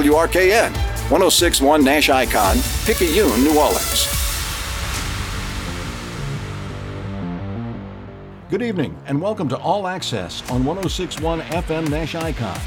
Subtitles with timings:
[0.00, 0.72] WRKN,
[1.10, 2.56] 1061 Nash Icon,
[2.86, 4.08] Picayune, New Orleans.
[8.48, 12.58] Good evening, and welcome to All Access on 1061 FM Nash Icon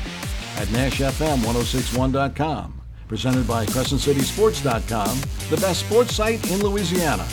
[0.57, 2.81] at NashFM1061.com.
[3.07, 5.19] Presented by CrescentCitySports.com,
[5.49, 7.25] the best sports site in Louisiana.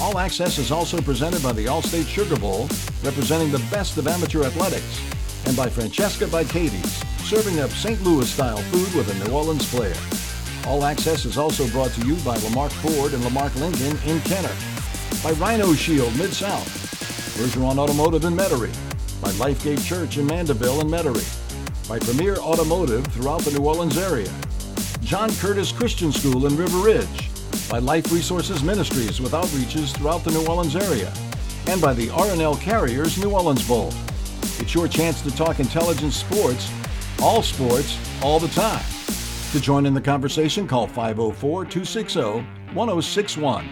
[0.00, 2.62] All Access is also presented by the Allstate Sugar Bowl,
[3.04, 5.00] representing the best of amateur athletics,
[5.46, 8.00] and by Francesca by Katie's, serving up St.
[8.04, 9.96] Louis style food with a New Orleans flair.
[10.64, 14.54] All Access is also brought to you by Lamarque Ford and Lamarque Lincoln in Kenner,
[15.24, 16.68] by Rhino Shield Mid South,
[17.36, 18.72] Bergeron Automotive in Metairie,
[19.20, 24.32] by Lifegate Church in Mandeville and Metairie, by Premier Automotive throughout the New Orleans area,
[25.00, 27.28] John Curtis Christian School in River Ridge,
[27.68, 31.12] by Life Resources Ministries with outreaches throughout the New Orleans area,
[31.66, 33.92] and by the RNL Carriers New Orleans Bowl.
[34.60, 36.70] It's your chance to talk intelligence sports,
[37.20, 38.84] all sports, all the time.
[39.52, 42.20] To join in the conversation, call 504 260
[42.74, 43.68] 1061.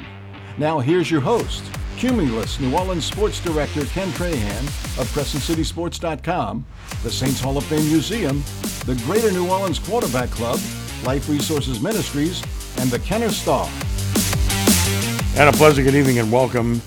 [0.56, 1.64] Now, here's your host,
[1.97, 4.62] Cumulus New Orleans Sports Director Ken Trahan
[4.98, 6.64] of CrescentCitySports.com,
[7.03, 8.42] the Saints Hall of Fame Museum,
[8.86, 10.61] the Greater New Orleans Quarterback Club,
[11.05, 12.42] Life Resources Ministries,
[12.79, 13.69] and the Kenner Star.
[15.36, 16.81] And a pleasant good evening and welcome.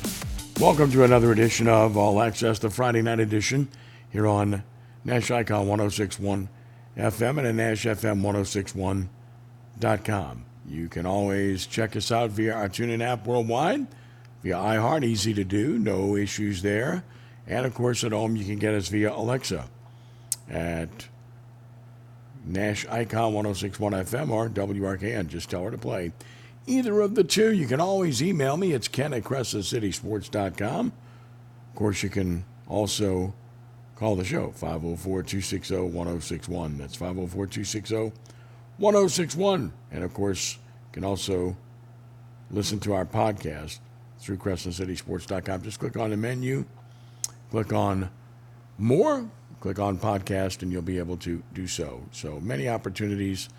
[0.60, 3.68] Welcome to another edition of All Access, the Friday night edition
[4.10, 4.64] here on
[5.08, 6.50] Nash Icon 1061
[6.98, 10.46] FM and at NashFM1061.com.
[10.68, 13.88] You can always check us out via our TuneIn app worldwide,
[14.44, 17.06] via iHeart, easy to do, no issues there.
[17.48, 19.70] And of course, at home, you can get us via Alexa
[20.50, 21.08] at
[22.46, 25.28] Nash Icon 1061 FM or WRKN.
[25.28, 26.12] Just tell her to play
[26.66, 27.54] either of the two.
[27.54, 28.74] You can always email me.
[28.74, 30.88] It's ken at crescentcitysports.com.
[30.88, 33.34] Of course, you can also
[33.98, 36.78] call the show 504 260 1061.
[36.78, 38.12] That's 504 260
[38.78, 39.74] 1061.
[39.92, 40.60] And of course, you
[40.94, 41.58] can also
[42.52, 43.80] listen to our podcast
[44.20, 45.64] through crescentcitysports.com.
[45.64, 46.66] Just click on the menu,
[47.50, 48.10] click on
[48.78, 49.28] more,
[49.62, 52.04] click on podcast, and you'll be able to do so.
[52.12, 53.50] So many opportunities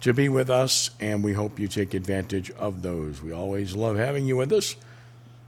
[0.00, 3.22] to be with us, and we hope you take advantage of those.
[3.22, 4.76] We always love having you with us,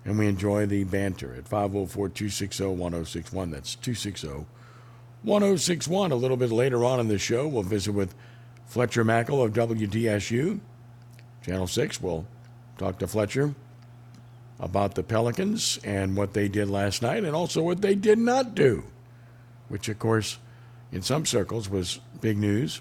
[0.09, 3.51] and we enjoy the banter at 504 260 1061.
[3.51, 4.47] That's 260
[5.23, 6.13] 1061.
[6.13, 8.15] A little bit later on in the show, we'll visit with
[8.67, 10.61] Fletcher Mackel of WDSU.
[11.45, 12.27] Channel 6, we'll
[12.79, 13.55] talk to Fletcher
[14.59, 18.55] about the Pelicans and what they did last night, and also what they did not
[18.55, 18.85] do,
[19.69, 20.39] which, of course,
[20.91, 22.81] in some circles was big news.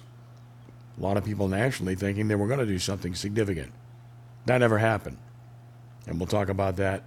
[0.98, 3.74] A lot of people nationally thinking they were going to do something significant.
[4.46, 5.18] That never happened.
[6.08, 7.04] And we'll talk about that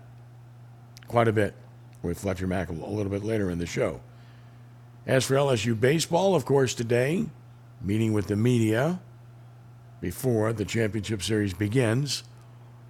[1.10, 1.54] quite a bit
[2.02, 4.00] with Fletcher Mackel a little bit later in the show.
[5.08, 7.26] As for LSU baseball, of course, today,
[7.82, 9.00] meeting with the media
[10.00, 12.22] before the championship series begins.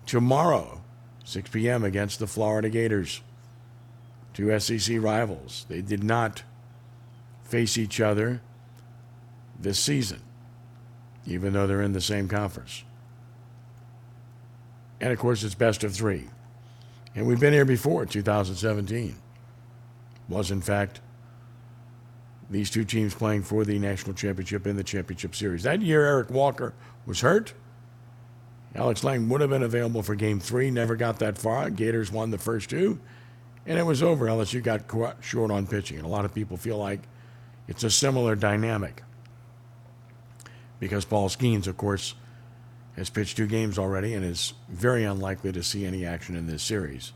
[0.04, 0.82] Tomorrow,
[1.24, 1.82] 6 p.m.
[1.82, 3.22] against the Florida Gators.
[4.34, 5.64] Two SEC rivals.
[5.70, 6.42] They did not
[7.42, 8.42] face each other
[9.58, 10.20] this season,
[11.26, 12.84] even though they're in the same conference.
[15.00, 16.28] And of course, it's best of three.
[17.14, 19.16] And we've been here before, 2017.
[20.28, 21.00] Was, in fact,
[22.48, 25.62] these two teams playing for the national championship in the championship series.
[25.62, 26.74] That year, Eric Walker
[27.06, 27.54] was hurt.
[28.74, 31.70] Alex Lange would have been available for game three, never got that far.
[31.70, 33.00] Gators won the first two,
[33.66, 34.26] and it was over.
[34.26, 34.82] LSU got
[35.20, 35.96] short on pitching.
[35.96, 37.00] And a lot of people feel like
[37.66, 39.02] it's a similar dynamic
[40.78, 42.14] because Paul Skenes, of course,
[43.00, 46.62] has pitched two games already and is very unlikely to see any action in this
[46.62, 47.12] series.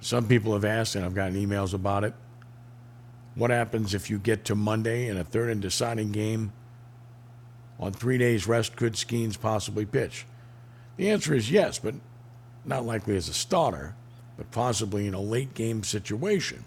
[0.00, 2.14] Some people have asked, and I've gotten emails about it
[3.36, 6.52] what happens if you get to Monday in a third and deciding game?
[7.78, 10.24] On three days' rest, could Skenes possibly pitch?
[10.96, 11.94] The answer is yes, but
[12.64, 13.94] not likely as a starter,
[14.38, 16.64] but possibly in a late game situation.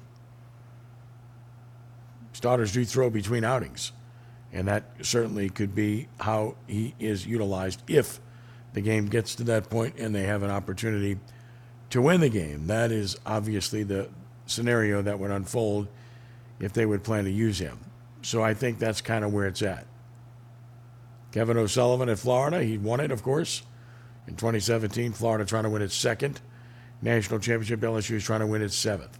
[2.34, 3.92] Starters do throw between outings,
[4.52, 8.20] and that certainly could be how he is utilized if
[8.74, 11.18] the game gets to that point and they have an opportunity
[11.90, 12.68] to win the game.
[12.68, 14.10] That is obviously the
[14.46, 15.88] scenario that would unfold
[16.60, 17.80] if they would plan to use him.
[18.22, 19.86] So I think that's kind of where it's at.
[21.32, 23.62] Kevin O'Sullivan at Florida, he won it, of course.
[24.28, 26.42] In 2017, Florida trying to win its second
[27.02, 27.80] national championship.
[27.80, 29.18] LSU is trying to win its seventh.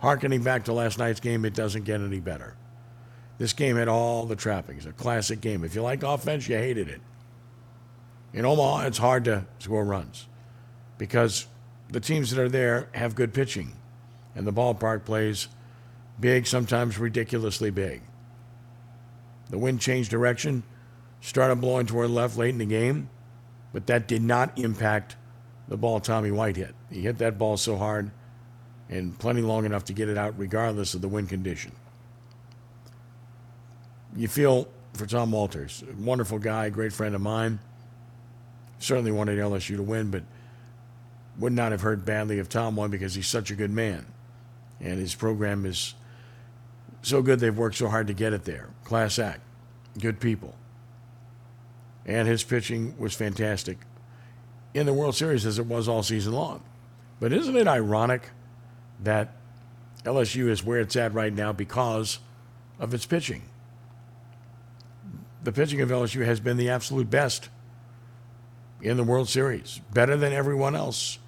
[0.00, 2.56] Harkening back to last night's game, it doesn't get any better.
[3.38, 5.64] This game had all the trappings, a classic game.
[5.64, 7.00] If you like offense, you hated it.
[8.32, 10.28] In Omaha, it's hard to score runs
[10.98, 11.46] because
[11.90, 13.72] the teams that are there have good pitching,
[14.34, 15.48] and the ballpark plays
[16.18, 18.02] big, sometimes ridiculously big.
[19.50, 20.62] The wind changed direction
[21.20, 23.10] started blowing toward left late in the game,
[23.72, 25.16] but that did not impact
[25.68, 26.74] the ball Tommy White hit.
[26.90, 28.10] He hit that ball so hard
[28.88, 31.72] and plenty long enough to get it out regardless of the wind condition.
[34.16, 37.58] You feel for Tom Walters, wonderful guy, great friend of mine.
[38.78, 40.22] Certainly wanted LSU to win, but
[41.38, 44.06] would not have heard badly if Tom won because he's such a good man.
[44.80, 45.94] And his program is
[47.00, 48.68] so good they've worked so hard to get it there.
[48.84, 49.40] Class act,
[49.98, 50.54] good people.
[52.04, 53.78] And his pitching was fantastic
[54.74, 56.62] in the World Series as it was all season long.
[57.20, 58.30] But isn't it ironic
[59.00, 59.36] that
[60.04, 62.18] LSU is where it's at right now because
[62.80, 63.42] of its pitching?
[65.42, 67.48] The pitching of LSU has been the absolute best
[68.80, 71.18] in the World Series, better than everyone else.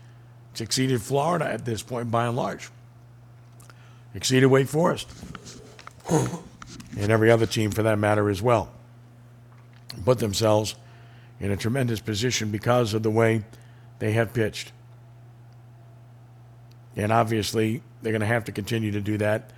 [0.53, 2.71] It's exceeded Florida at this point by and large,
[4.15, 5.09] exceeded Wake Forest,
[6.11, 8.71] and every other team for that matter as well.
[10.05, 10.77] Put themselves
[11.41, 13.45] in a tremendous position because of the way
[13.99, 14.73] they have pitched.
[16.97, 19.51] And obviously, they're going to have to continue to do that.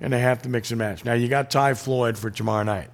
[0.00, 1.04] And they have to mix and match.
[1.04, 2.90] Now, you got Ty Floyd for tomorrow night.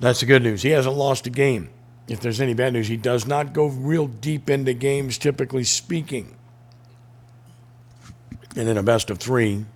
[0.00, 0.62] That's the good news.
[0.62, 1.70] He hasn't lost a game.
[2.06, 6.36] If there's any bad news, he does not go real deep into games, typically speaking.
[8.56, 9.66] And in a best of three,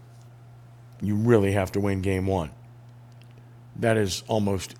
[1.01, 2.51] you really have to win game one.
[3.77, 4.77] That is almost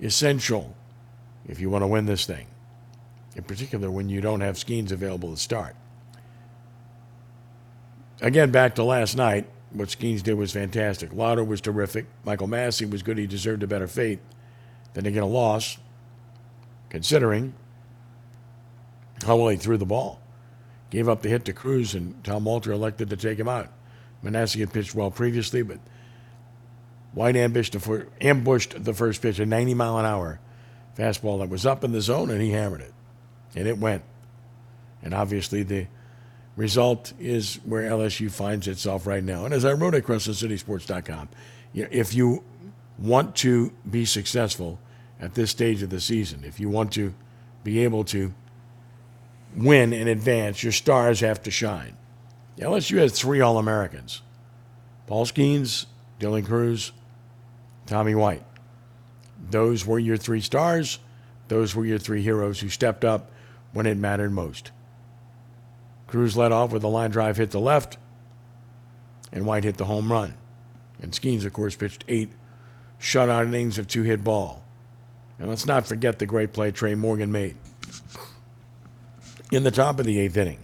[0.00, 0.74] essential
[1.46, 2.46] if you want to win this thing,
[3.34, 5.74] in particular when you don't have Skenes available to start.
[8.20, 11.12] Again, back to last night, what Skenes did was fantastic.
[11.12, 12.06] Lowder was terrific.
[12.24, 13.16] Michael Massey was good.
[13.16, 14.18] He deserved a better fate
[14.98, 15.78] than they get a loss,
[16.88, 17.54] considering
[19.24, 20.20] how well he threw the ball.
[20.90, 23.70] Gave up the hit to Crews, and Tom Walter elected to take him out.
[24.24, 25.78] Minacci had pitched well previously, but
[27.12, 30.40] White ambushed the, ambushed the first pitch, a 90 mile an hour
[30.98, 32.92] fastball that was up in the zone, and he hammered it.
[33.54, 34.02] And it went.
[35.00, 35.86] And obviously, the
[36.56, 39.44] result is where LSU finds itself right now.
[39.44, 41.28] And as I wrote at CrescentCitySports.com,
[41.72, 42.42] if you
[42.98, 44.80] want to be successful
[45.20, 47.14] at this stage of the season, if you want to
[47.64, 48.32] be able to
[49.56, 51.96] win and advance, your stars have to shine.
[52.58, 54.22] LSU has three All Americans
[55.06, 55.86] Paul Skenes,
[56.20, 56.92] Dylan Crews,
[57.86, 58.44] Tommy White.
[59.50, 60.98] Those were your three stars.
[61.48, 63.30] Those were your three heroes who stepped up
[63.72, 64.70] when it mattered most.
[66.06, 67.96] Crews led off with a line drive hit to left,
[69.32, 70.34] and White hit the home run.
[71.00, 72.30] And Skenes, of course, pitched eight
[73.00, 74.62] shutout innings of two hit ball.
[75.38, 77.56] And let's not forget the great play Trey Morgan made
[79.52, 80.60] in the top of the eighth inning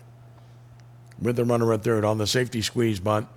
[1.21, 3.29] with the runner at third on the safety squeeze bunt.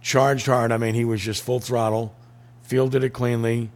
[0.00, 0.72] Charged hard.
[0.72, 2.14] I mean, he was just full throttle
[2.70, 3.68] fielded it cleanly.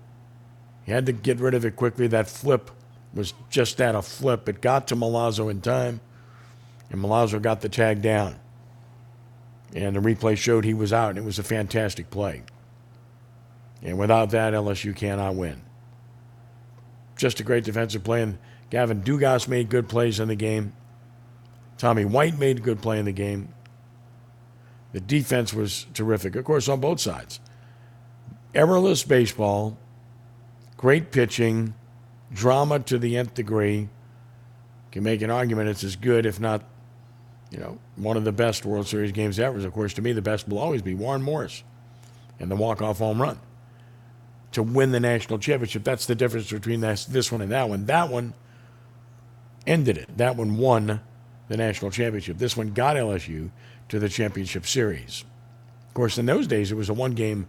[0.85, 2.07] He had to get rid of it quickly.
[2.07, 2.71] That flip
[3.13, 4.49] was just that a flip.
[4.49, 6.01] It got to Milazzo in time,
[6.91, 8.37] and Milazzo got the tag down.
[9.75, 12.45] And the replay showed he was out, and it was a fantastic play.
[13.83, 15.61] And without that, LSU cannot win.
[17.17, 18.23] Just a great defensive play.
[18.23, 18.39] And
[18.71, 20.73] Gavin Dugas made good plays in the game.
[21.79, 23.53] Tommy White made a good play in the game.
[24.93, 27.41] The defense was terrific, of course, on both sides
[28.55, 29.77] errorless baseball,
[30.77, 31.75] great pitching,
[32.33, 33.89] drama to the nth degree.
[34.93, 36.63] Can make an argument it's as good, if not,
[37.51, 39.59] you know, one of the best World Series games ever.
[39.67, 41.65] Of course, to me, the best will always be Warren Morris
[42.39, 43.41] and the walk-off home run
[44.55, 45.84] to win the national championship.
[45.84, 47.87] That's the difference between this, this one and that one.
[47.87, 48.34] That one
[49.67, 50.17] ended it.
[50.17, 51.01] That one won
[51.49, 52.39] the national championship.
[52.39, 53.51] This one got LSU
[53.89, 55.25] to the championship series.
[55.89, 57.46] Of course, in those days, it was a one-game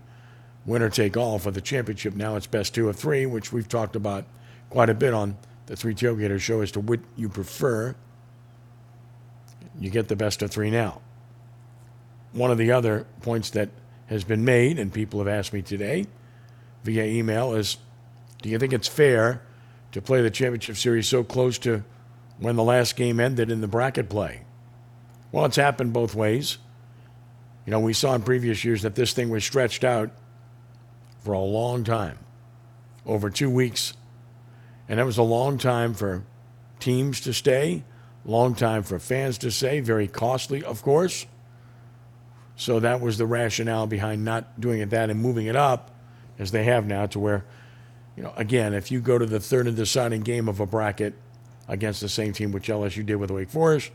[0.66, 2.16] winner take all for the championship.
[2.16, 4.26] Now it's best two of three, which we've talked about
[4.70, 7.96] quite a bit on the Three Tailgaters show as to what you prefer.
[9.80, 11.02] You get the best of three now.
[12.34, 13.70] One of the other points that
[14.08, 16.08] has been made, and people have asked me today
[16.86, 17.78] via email, is
[18.42, 19.42] do you think it's fair
[19.92, 21.84] to play the championship series so close to
[22.38, 24.42] when the last game ended in the bracket play?
[25.32, 26.60] Well, it's happened both ways.
[27.66, 30.12] You know, we saw in previous years that this thing was stretched out
[31.22, 32.20] for a long time,
[33.06, 33.94] over two weeks.
[34.88, 36.24] And that was a long time for
[36.80, 37.84] teams to stay,
[38.24, 41.26] long time for fans to stay, very costly, of course.
[42.56, 45.95] So that was the rationale behind not doing it that and moving it up,
[46.38, 47.46] as they have now, to where,
[48.16, 51.14] you know, again, if you go to the third and deciding game of a bracket
[51.68, 53.92] against the same team which LSU did with Wake Forest,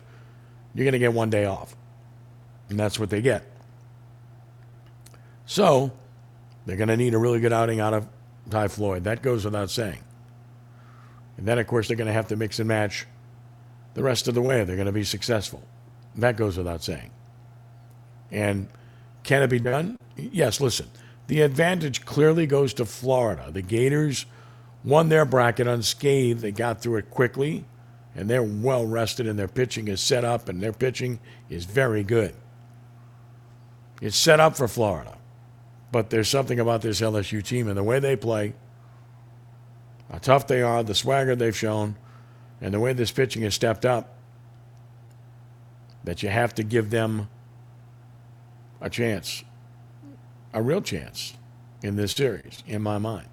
[0.75, 1.77] you're going to get one day off.
[2.69, 3.45] And that's what they get.
[5.47, 5.93] So
[6.67, 8.09] They're going to need a really good outing out of
[8.49, 9.05] Ty Floyd.
[9.05, 10.05] That goes without saying.
[11.37, 13.07] And then, of course, they're going to have to mix and match
[13.95, 14.63] the rest of the way.
[14.65, 15.63] They're going to be successful.
[16.17, 17.11] That goes without saying.
[18.31, 18.69] And
[19.23, 19.97] can it be done?
[20.17, 20.89] Yes, listen.
[21.31, 23.53] The advantage clearly goes to Florida.
[23.53, 24.27] The Gators
[24.83, 26.41] won their bracket unscathed.
[26.41, 27.65] They got through it quickly,
[28.17, 32.03] and they're well rested, and their pitching is set up, and their pitching is very
[32.03, 32.35] good.
[34.03, 35.19] It's set up for Florida.
[35.93, 38.55] But there's something about this LSU team and the way they play,
[40.11, 41.95] how tough they are, the swagger they've shown,
[42.61, 44.19] and the way this pitching has stepped up,
[46.03, 47.29] that you have to give them
[48.81, 49.45] a chance,
[50.53, 51.35] a real chance
[51.83, 53.29] in this series, in my mind.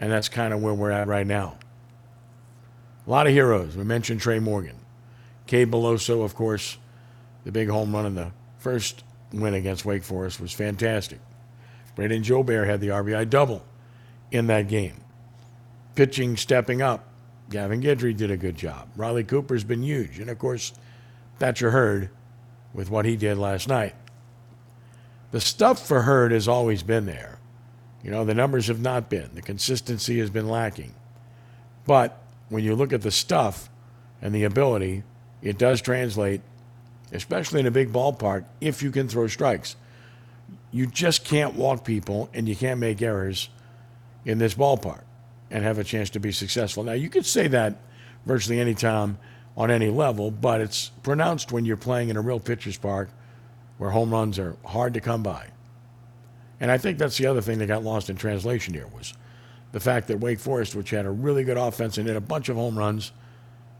[0.00, 1.58] And that's kind of where we're at right now.
[3.06, 3.76] A lot of heroes.
[3.76, 4.76] We mentioned Trey Morgan.
[5.46, 6.78] Cade Beloso, of course,
[7.44, 11.20] the big home run in the first win against Wake Forest was fantastic.
[11.96, 13.64] Brayden Jobert had the RBI double
[14.30, 14.96] in that game.
[15.94, 17.06] Pitching stepping up.
[17.50, 18.88] Gavin Guidry did a good job.
[18.96, 20.18] Riley Cooper's been huge.
[20.18, 20.72] And of course,
[21.38, 22.10] Thatcher Hurd
[22.72, 23.94] with what he did last night.
[25.34, 27.40] The stuff for Hurd has always been there.
[28.04, 29.30] You know, the numbers have not been.
[29.34, 30.94] The consistency has been lacking.
[31.84, 33.68] But when you look at the stuff
[34.22, 35.02] and the ability,
[35.42, 36.40] it does translate
[37.10, 39.74] especially in a big ballpark, if you can throw strikes.
[40.70, 43.48] You just can't walk people and you can't make errors
[44.24, 45.02] in this ballpark
[45.50, 46.84] and have a chance to be successful.
[46.84, 47.74] Now, you could say that
[48.24, 49.18] virtually any time
[49.56, 53.10] on any level, but it's pronounced when you're playing in a real pitcher's park
[53.84, 55.46] where home runs are hard to come by.
[56.58, 59.12] And I think that's the other thing that got lost in translation here was
[59.72, 62.48] the fact that Wake Forest, which had a really good offense and hit a bunch
[62.48, 63.12] of home runs,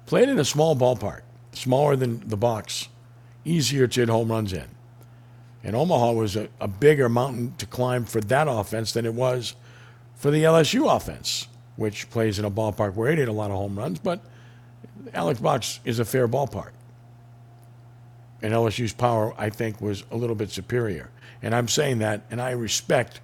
[0.04, 2.90] played in a small ballpark, smaller than the box
[3.46, 4.66] easier to hit home runs in.
[5.62, 9.54] And Omaha was a, a bigger mountain to climb for that offense than it was
[10.16, 13.56] for the LSU offense, which plays in a ballpark where it hit a lot of
[13.56, 14.20] home runs, but
[15.14, 16.73] Alex Box is a fair ballpark.
[18.44, 21.10] And LSU's power, I think, was a little bit superior.
[21.40, 23.22] And I'm saying that, and I respect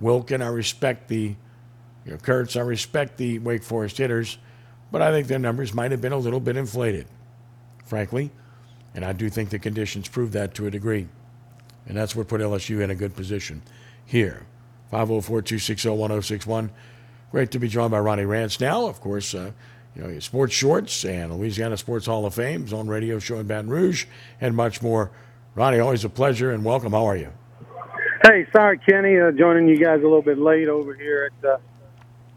[0.00, 1.36] Wilken, I respect the
[2.06, 4.38] you know, Kurtz, I respect the Wake Forest hitters,
[4.90, 7.06] but I think their numbers might have been a little bit inflated,
[7.84, 8.30] frankly.
[8.94, 11.08] And I do think the conditions prove that to a degree.
[11.86, 13.60] And that's what put LSU in a good position
[14.06, 14.46] here.
[14.90, 16.70] 504 260 1061.
[17.32, 18.86] Great to be joined by Ronnie Rantz now.
[18.86, 19.50] Of course, uh,
[19.98, 23.68] you know, Sports Shorts and Louisiana Sports Hall of Fame, own radio show in Baton
[23.68, 24.06] Rouge,
[24.40, 25.10] and much more.
[25.56, 26.92] Ronnie, always a pleasure and welcome.
[26.92, 27.32] How are you?
[28.22, 31.58] Hey, sorry, Kenny, uh, joining you guys a little bit late over here at uh,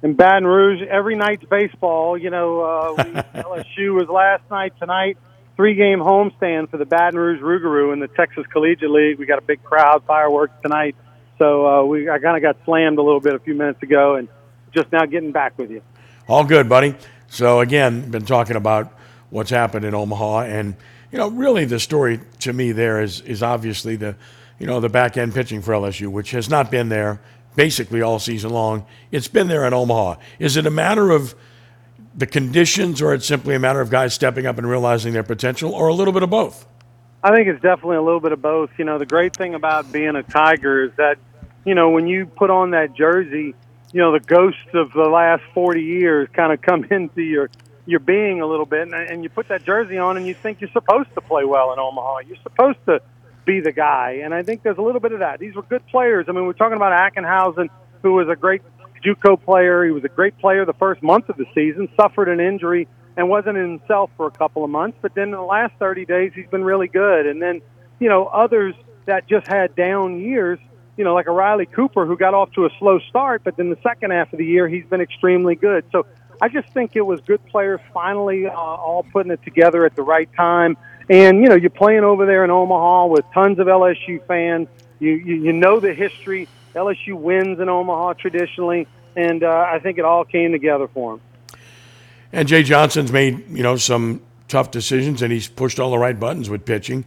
[0.02, 0.82] in Baton Rouge.
[0.90, 2.18] Every night's baseball.
[2.18, 3.04] You know, uh, we,
[3.42, 4.74] LSU was last night.
[4.80, 5.18] Tonight,
[5.56, 9.20] three game homestand for the Baton Rouge Rougarou in the Texas Collegiate League.
[9.20, 10.96] We got a big crowd, fireworks tonight.
[11.38, 14.16] So uh, we I kind of got slammed a little bit a few minutes ago,
[14.16, 14.30] and
[14.74, 15.84] just now getting back with you.
[16.28, 16.96] All good, buddy.
[17.32, 18.92] So again, been talking about
[19.30, 20.76] what's happened in Omaha, and
[21.14, 24.18] you know, really the story to me there is is obviously the
[24.60, 27.22] you know the back end pitching for LSU, which has not been there
[27.56, 28.86] basically all season long.
[29.12, 30.18] It's been there in Omaha.
[30.40, 31.34] Is it a matter of
[32.14, 35.72] the conditions, or it's simply a matter of guys stepping up and realizing their potential,
[35.72, 36.68] or a little bit of both?
[37.24, 38.72] I think it's definitely a little bit of both.
[38.78, 41.18] You know, the great thing about being a Tiger is that,
[41.64, 43.56] you know, when you put on that jersey,
[43.94, 47.50] you know, the ghosts of the last 40 years kind of come into your
[47.88, 50.62] your being a little bit, and, and you put that jersey on, and you think
[50.62, 52.20] you're supposed to play well in Omaha.
[52.28, 53.02] You're supposed to
[53.44, 55.40] be the guy, and I think there's a little bit of that.
[55.40, 56.28] These were good players.
[56.30, 57.70] I mean, we're talking about Ackenhausen,
[58.04, 58.62] who was a great
[59.04, 59.84] JUCO player.
[59.84, 61.90] He was a great player the first month of the season.
[62.00, 64.98] Suffered an injury and wasn't himself for a couple of months.
[65.02, 67.26] But then in the last 30 days, he's been really good.
[67.26, 67.62] And then,
[68.00, 70.60] you know, others that just had down years,
[71.02, 73.72] you know, like a Riley Cooper who got off to a slow start, but then
[73.72, 75.84] the second half of the year, he's been extremely good.
[75.92, 76.06] So
[76.40, 80.04] I just think it was good players finally uh, all putting it together at the
[80.04, 80.78] right time.
[81.10, 84.68] And, you know, you're playing over there in Omaha with tons of LSU fans.
[85.00, 89.98] You, you, you know the history LSU wins in Omaha traditionally, and uh, I think
[89.98, 91.22] it all came together for him.
[92.32, 96.20] And Jay Johnson's made you know some tough decisions, and he's pushed all the right
[96.20, 97.06] buttons with pitching.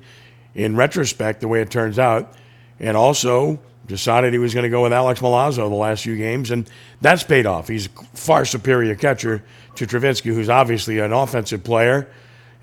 [0.52, 2.34] In retrospect, the way it turns out,
[2.80, 6.50] and also decided he was going to go with Alex Milazzo the last few games,
[6.50, 6.68] and
[7.00, 7.68] that's paid off.
[7.68, 9.44] He's far superior catcher
[9.76, 12.08] to Travinska, who's obviously an offensive player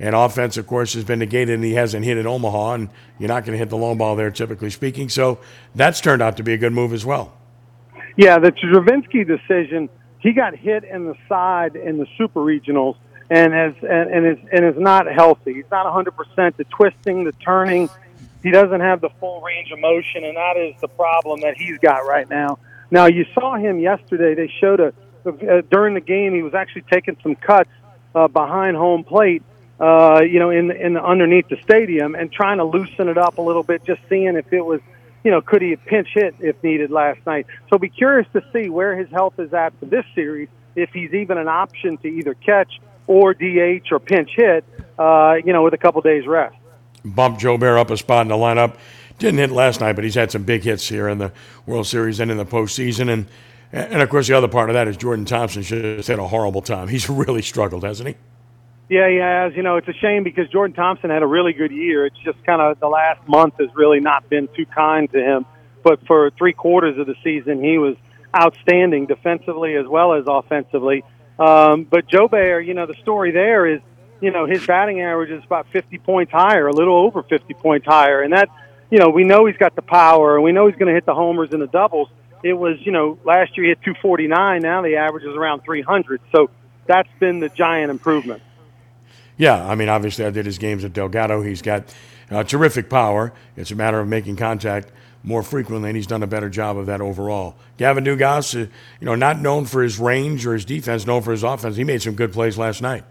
[0.02, 3.28] and offense, of course, has been negated, and he hasn't hit at Omaha, and you're
[3.28, 5.10] not going to hit the long ball there, typically speaking.
[5.10, 5.38] So
[5.76, 7.38] that's turned out to be a good move as well.
[8.18, 12.98] Yeah, the Travinska decision, he got hit in the side in the super regionals,
[13.30, 15.54] and has and, and is and is not healthy.
[15.54, 16.58] He's not 100 percent.
[16.58, 17.88] The twisting, the turning,
[18.44, 21.78] he doesn't have the full range of motion, and that is the problem that he's
[21.80, 22.60] got right now.
[22.90, 24.36] Now, you saw him yesterday.
[24.36, 24.94] They showed a
[25.26, 27.70] uh, during the game he was actually taking some cuts
[28.16, 29.44] uh, behind home plate,
[29.80, 33.38] uh, you know, in in the, underneath the stadium, and trying to loosen it up
[33.38, 34.82] a little bit, just seeing if it was,
[35.24, 37.46] you know, could he pinch hit if needed last night.
[37.70, 41.14] So, be curious to see where his health is at for this series, if he's
[41.14, 44.66] even an option to either catch or DH or pinch hit,
[44.98, 46.56] uh, you know, with a couple days rest.
[47.04, 48.76] Bump Bear up a spot in the lineup.
[49.20, 51.32] Didn't hit last night, but he's had some big hits here in the
[51.66, 53.12] World Series and in the postseason.
[53.12, 53.28] And
[53.72, 56.62] and of course, the other part of that is Jordan Thompson just had a horrible
[56.62, 56.88] time.
[56.88, 58.16] He's really struggled, hasn't he?
[58.90, 59.56] Yeah, he has.
[59.56, 62.06] You know, it's a shame because Jordan Thompson had a really good year.
[62.06, 65.46] It's just kind of the last month has really not been too kind to him.
[65.84, 67.96] But for three quarters of the season, he was
[68.36, 71.04] outstanding defensively as well as offensively.
[71.40, 73.82] Um, but Bear, you know, the story there is,
[74.22, 77.86] you know, his batting average is about 50 points higher, a little over 50 points
[77.86, 78.22] higher.
[78.22, 78.50] And that,
[78.90, 81.06] you know, we know he's got the power and we know he's going to hit
[81.06, 82.10] the homers and the doubles
[82.44, 84.62] it was, you know, last year he hit 249.
[84.62, 86.22] Now the average is around 300.
[86.32, 86.50] So
[86.88, 88.42] that's been the giant improvement.
[89.38, 91.42] Yeah, I mean, obviously, I did his games at Delgado.
[91.42, 91.94] He's got
[92.30, 93.34] uh, terrific power.
[93.56, 94.92] It's a matter of making contact
[95.24, 97.56] more frequently, and he's done a better job of that overall.
[97.78, 98.68] Gavin Dugas, uh,
[99.00, 101.76] you know, not known for his range or his defense, known for his offense.
[101.76, 103.04] He made some good plays last night.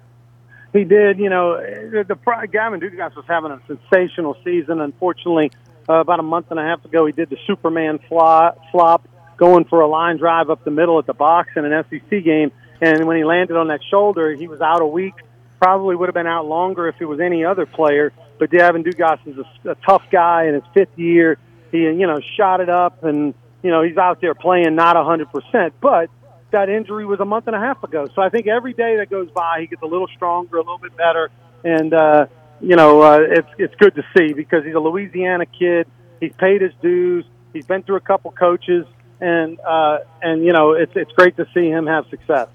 [0.73, 1.19] He did.
[1.19, 2.17] You know, the,
[2.51, 4.81] Gavin Dugas was having a sensational season.
[4.81, 5.51] Unfortunately,
[5.89, 9.65] uh, about a month and a half ago, he did the Superman flop, flop going
[9.65, 12.53] for a line drive up the middle at the box in an SEC game.
[12.81, 15.15] And when he landed on that shoulder, he was out a week.
[15.61, 18.13] Probably would have been out longer if it was any other player.
[18.39, 21.39] But Gavin Dugas is a, a tough guy in his fifth year.
[21.71, 25.05] He, you know, shot it up, and you know he's out there playing not a
[25.05, 25.75] hundred percent.
[25.81, 26.09] But
[26.53, 28.09] that injury was a month and a half ago.
[28.15, 30.79] So I think every day that goes by, he gets a little stronger, a little
[30.79, 31.31] bit better,
[31.65, 32.27] and uh,
[32.61, 35.87] you know uh, it's it's good to see because he's a Louisiana kid.
[36.21, 37.25] He's paid his dues.
[37.53, 38.87] He's been through a couple coaches
[39.21, 42.49] and uh, and you know it's it's great to see him have success.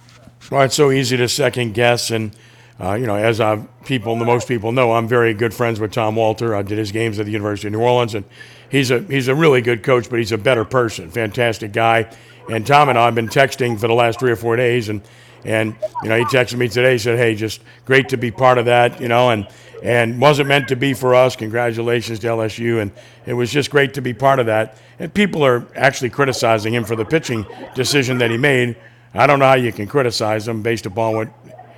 [0.51, 2.35] Well, it's so easy to second guess, and
[2.79, 5.91] uh, you know, as I people, the most people know, I'm very good friends with
[5.91, 6.55] Tom Walter.
[6.55, 8.25] I did his games at the University of New Orleans, and
[8.69, 12.09] he's a he's a really good coach, but he's a better person, fantastic guy.
[12.49, 15.01] And Tom and I have been texting for the last three or four days, and
[15.43, 18.65] and you know, he texted me today, said, "Hey, just great to be part of
[18.65, 19.47] that," you know, and
[19.83, 21.35] and wasn't meant to be for us.
[21.35, 22.91] Congratulations to LSU, and
[23.25, 24.77] it was just great to be part of that.
[24.99, 28.75] And people are actually criticizing him for the pitching decision that he made.
[29.13, 31.29] I don't know how you can criticize him based upon what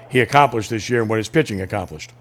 [0.09, 2.13] he accomplished this year and what his pitching accomplished.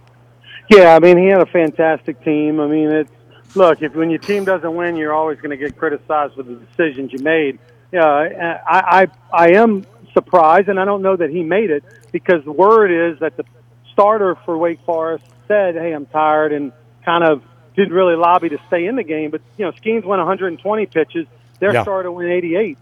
[0.68, 2.60] Yeah, I mean, he had a fantastic team.
[2.60, 3.10] I mean, it's
[3.54, 6.54] look if when your team doesn't win, you're always going to get criticized for the
[6.54, 7.58] decisions you made.
[7.92, 12.44] Yeah, I, I I am surprised, and I don't know that he made it because
[12.44, 13.44] the word is that the
[13.92, 16.72] starter for Wake Forest said, "Hey, I'm tired," and
[17.04, 17.42] kind of
[17.76, 19.30] didn't really lobby to stay in the game.
[19.30, 21.26] But you know, Skenes went 120 pitches.
[21.60, 21.82] Their yeah.
[21.82, 22.78] starter went 88,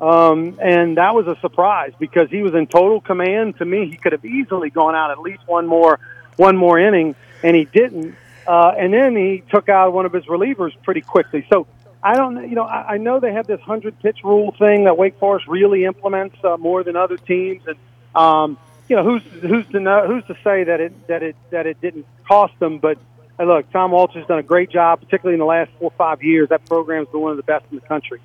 [0.00, 3.58] um, and that was a surprise because he was in total command.
[3.58, 6.00] To me, he could have easily gone out at least one more
[6.36, 8.16] one more inning, and he didn't.
[8.46, 11.44] Uh, and then he took out one of his relievers pretty quickly.
[11.50, 11.66] So
[12.06, 14.96] I don't, you know, I, I know they have this hundred pitch rule thing that
[14.96, 17.76] Wake Forest really implements uh, more than other teams, and
[18.14, 18.56] um,
[18.88, 21.80] you know, who's who's to know, who's to say that it that it that it
[21.80, 22.78] didn't cost them?
[22.78, 22.98] But
[23.38, 26.22] hey, look, Tom Walter's done a great job, particularly in the last four or five
[26.22, 26.48] years.
[26.50, 28.20] That program's been one of the best in the country.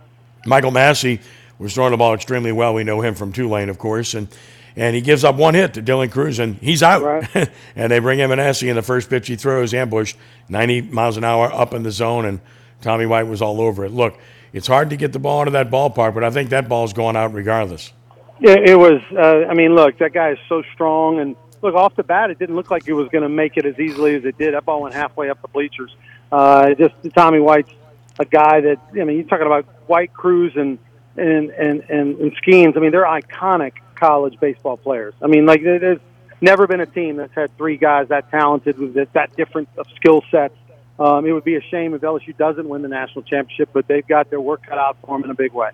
[0.45, 1.19] Michael Massey
[1.57, 2.75] was throwing the ball extremely well.
[2.75, 4.27] We know him from Tulane, of course, and
[4.75, 7.01] and he gives up one hit to Dylan Crews, and he's out.
[7.01, 7.49] Right.
[7.75, 10.17] and they bring him Minacci, and the first pitch he throws, ambushed,
[10.49, 12.41] 90 miles an hour up in the zone, and
[12.81, 13.91] Tommy White was all over it.
[13.91, 14.17] Look,
[14.53, 17.15] it's hard to get the ball into that ballpark, but I think that ball's going
[17.15, 17.93] out regardless.
[18.39, 19.01] Yeah, it was.
[19.11, 22.39] Uh, I mean, look, that guy is so strong, and look off the bat, it
[22.39, 24.53] didn't look like it was going to make it as easily as it did.
[24.53, 25.95] That ball went halfway up the bleachers.
[26.31, 27.71] Uh, just Tommy White's
[28.19, 30.79] a guy that I mean, you're talking about White Crews and
[31.17, 32.75] and and and, and Skenes.
[32.75, 35.13] I mean, they're iconic college baseball players.
[35.21, 35.99] I mean, like there's
[36.41, 39.85] never been a team that's had three guys that talented with that, that different of
[39.95, 40.55] skill sets.
[41.01, 44.05] Um, it would be a shame if LSU doesn't win the national championship, but they've
[44.05, 45.71] got their work cut out for them in a big way.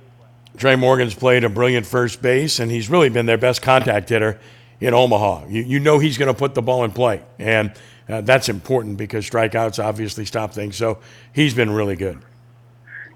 [0.56, 4.40] Trey Morgan's played a brilliant first base, and he's really been their best contact hitter
[4.80, 5.48] in Omaha.
[5.50, 7.74] You, you know he's going to put the ball in play, and
[8.08, 10.78] uh, that's important because strikeouts obviously stop things.
[10.78, 11.00] So
[11.34, 12.20] he's been really good.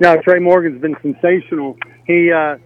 [0.01, 1.77] Yeah, Trey Morgan's been sensational.
[2.05, 2.57] He, uh,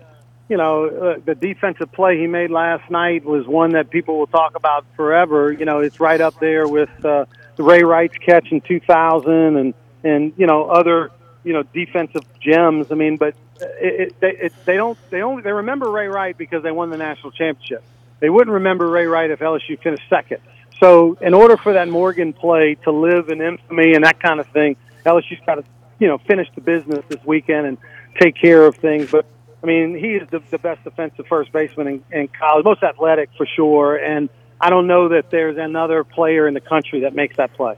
[0.49, 4.27] you know, uh, the defensive play he made last night was one that people will
[4.27, 5.51] talk about forever.
[5.51, 9.73] You know, it's right up there with uh, the Ray Wright's catch in 2000 and
[10.03, 11.11] and you know other
[11.43, 12.91] you know defensive gems.
[12.91, 16.37] I mean, but it, it, they, it, they don't they only they remember Ray Wright
[16.37, 17.83] because they won the national championship.
[18.19, 20.39] They wouldn't remember Ray Wright if LSU finished second.
[20.79, 24.47] So in order for that Morgan play to live in infamy and that kind of
[24.47, 25.63] thing, LSU's got to,
[25.99, 27.77] you know, finish the business this weekend and
[28.19, 29.11] take care of things.
[29.11, 29.25] But
[29.63, 33.29] I mean, he is the, the best defensive first baseman in, in college, most athletic
[33.37, 33.95] for sure.
[33.95, 37.75] And I don't know that there's another player in the country that makes that play.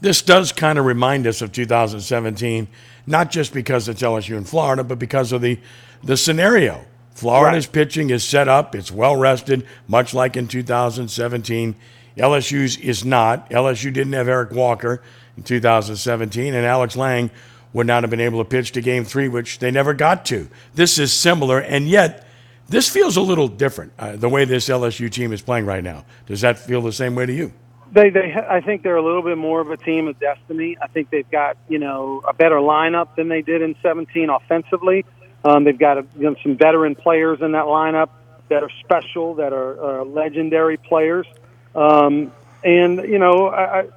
[0.00, 2.68] This does kind of remind us of 2017,
[3.06, 5.58] not just because it's LSU in Florida, but because of the
[6.04, 6.84] the scenario.
[7.12, 7.72] Florida's Right.
[7.72, 11.74] pitching is set up, it's well rested, much like in 2017.
[12.16, 13.50] LSU's is not.
[13.50, 15.02] LSU didn't have Eric Walker
[15.36, 17.30] in 2017, and Alex Lange
[17.72, 20.48] would not have been able to pitch to game three, which they never got to.
[20.76, 22.27] This is similar, and yet
[22.68, 26.04] this feels a little different, uh, the way this LSU team is playing right now.
[26.26, 27.52] Does that feel the same way to you?
[27.90, 30.76] They, they, I think they're a little bit more of a team of destiny.
[30.80, 35.06] I think they've got, you know, a better lineup than they did in 17 offensively.
[35.44, 38.10] Um, they've got a, you know, some veteran players in that lineup
[38.50, 41.26] that are special, that are legendary players.
[41.74, 42.32] Um,
[42.64, 43.88] and you know, I, I-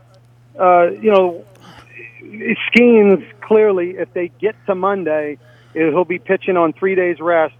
[0.60, 1.45] uh, you know,
[2.21, 5.38] Skenes clearly, if they get to Monday,
[5.73, 7.55] he'll be pitching on three days rest.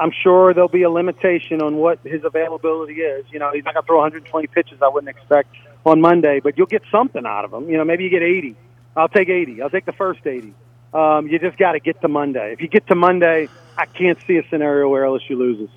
[0.00, 3.26] I'm sure there'll be a limitation on what his availability is.
[3.30, 4.80] You know, he's not going to throw 120 pitches.
[4.80, 7.68] I wouldn't expect on Monday, but you'll get something out of him.
[7.68, 8.56] You know, maybe you get 80.
[8.96, 9.60] I'll take 80.
[9.60, 10.54] I'll take the first 80.
[10.94, 12.54] Um, you just got to get to Monday.
[12.54, 15.68] If you get to Monday, I can't see a scenario where LSU loses.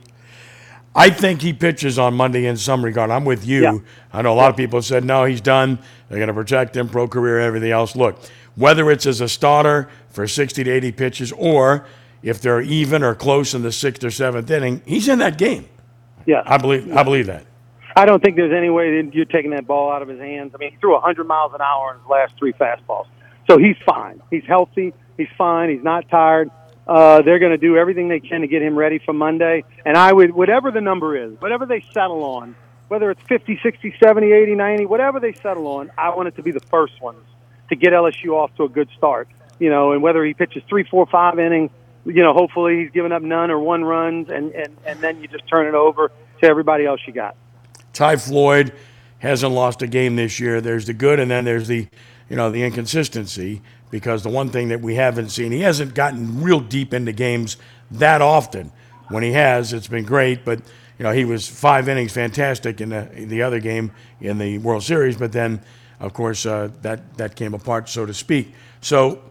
[0.95, 3.11] I think he pitches on Monday in some regard.
[3.11, 3.63] I'm with you.
[3.63, 3.77] Yeah.
[4.13, 5.79] I know a lot of people said, no, he's done.
[6.07, 7.93] They're going to protect him, pro career, everything else.
[7.95, 8.19] Look,
[8.55, 11.85] whether it's as a starter for 60 to 80 pitches or
[12.23, 15.67] if they're even or close in the sixth or seventh inning, he's in that game.
[16.25, 17.45] Yeah, I believe, I believe that.
[17.95, 20.53] I don't think there's any way that you're taking that ball out of his hands.
[20.55, 23.05] I mean, he threw 100 miles an hour in his last three fastballs.
[23.47, 24.21] So he's fine.
[24.31, 24.93] He's healthy.
[25.17, 25.69] He's fine.
[25.69, 26.49] He's not tired.
[26.87, 29.63] Uh, they're going to do everything they can to get him ready for Monday.
[29.85, 32.55] And I would, whatever the number is, whatever they settle on,
[32.87, 36.43] whether it's 50, 60, 70, 80, 90, whatever they settle on, I want it to
[36.43, 37.23] be the first ones
[37.69, 39.27] to get LSU off to a good start.
[39.59, 41.71] You know, and whether he pitches three, four, five innings,
[42.05, 45.27] you know, hopefully he's giving up none or one runs, and, and, and then you
[45.27, 46.11] just turn it over
[46.41, 47.35] to everybody else you got.
[47.93, 48.73] Ty Floyd
[49.19, 50.59] hasn't lost a game this year.
[50.59, 51.87] There's the good, and then there's the,
[52.29, 53.61] you know, the inconsistency.
[53.89, 57.57] Because the one thing that we haven't seen, he hasn't gotten real deep into games
[57.91, 58.71] that often.
[59.09, 60.43] When he has, it's been great.
[60.43, 60.61] But
[60.97, 64.81] you know, he was five innings, fantastic in the the other game in the World
[64.81, 65.15] Series.
[65.15, 65.61] But then,
[65.99, 68.53] of course, uh, that that came apart, so to speak.
[68.81, 69.21] So,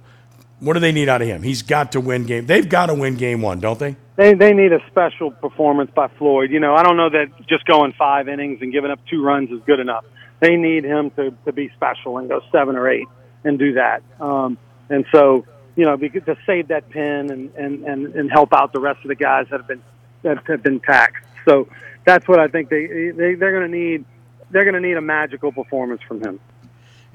[0.63, 1.43] what do they need out of him?
[1.43, 2.47] He's got to win game.
[2.47, 3.97] They've got to win game one, don't they?
[4.17, 6.51] They they need a special performance by Floyd.
[6.51, 9.51] You know, I don't know that just going five innings and giving up two runs
[9.51, 10.05] is good enough.
[10.41, 13.09] They need him to to be special and go seven or eight
[13.43, 14.03] and do that.
[14.21, 14.57] Um,
[14.89, 15.45] and so,
[15.75, 19.09] you know, to save that pin and, and, and, and help out the rest of
[19.09, 19.83] the guys that have been
[20.23, 21.25] that have been taxed.
[21.45, 21.69] So
[22.05, 24.05] that's what I think they, they they're going to need.
[24.51, 26.39] They're going to need a magical performance from him.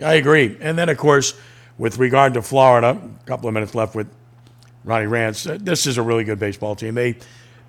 [0.04, 0.58] I agree.
[0.60, 1.40] And then, of course,
[1.78, 4.08] with regard to Florida, a couple of minutes left with
[4.84, 5.50] Ronnie Rantz.
[5.50, 6.96] uh, This is a really good baseball team.
[6.96, 7.18] They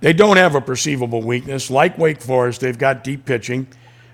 [0.00, 2.60] they don't have a perceivable weakness like Wake Forest.
[2.60, 3.66] They've got deep pitching.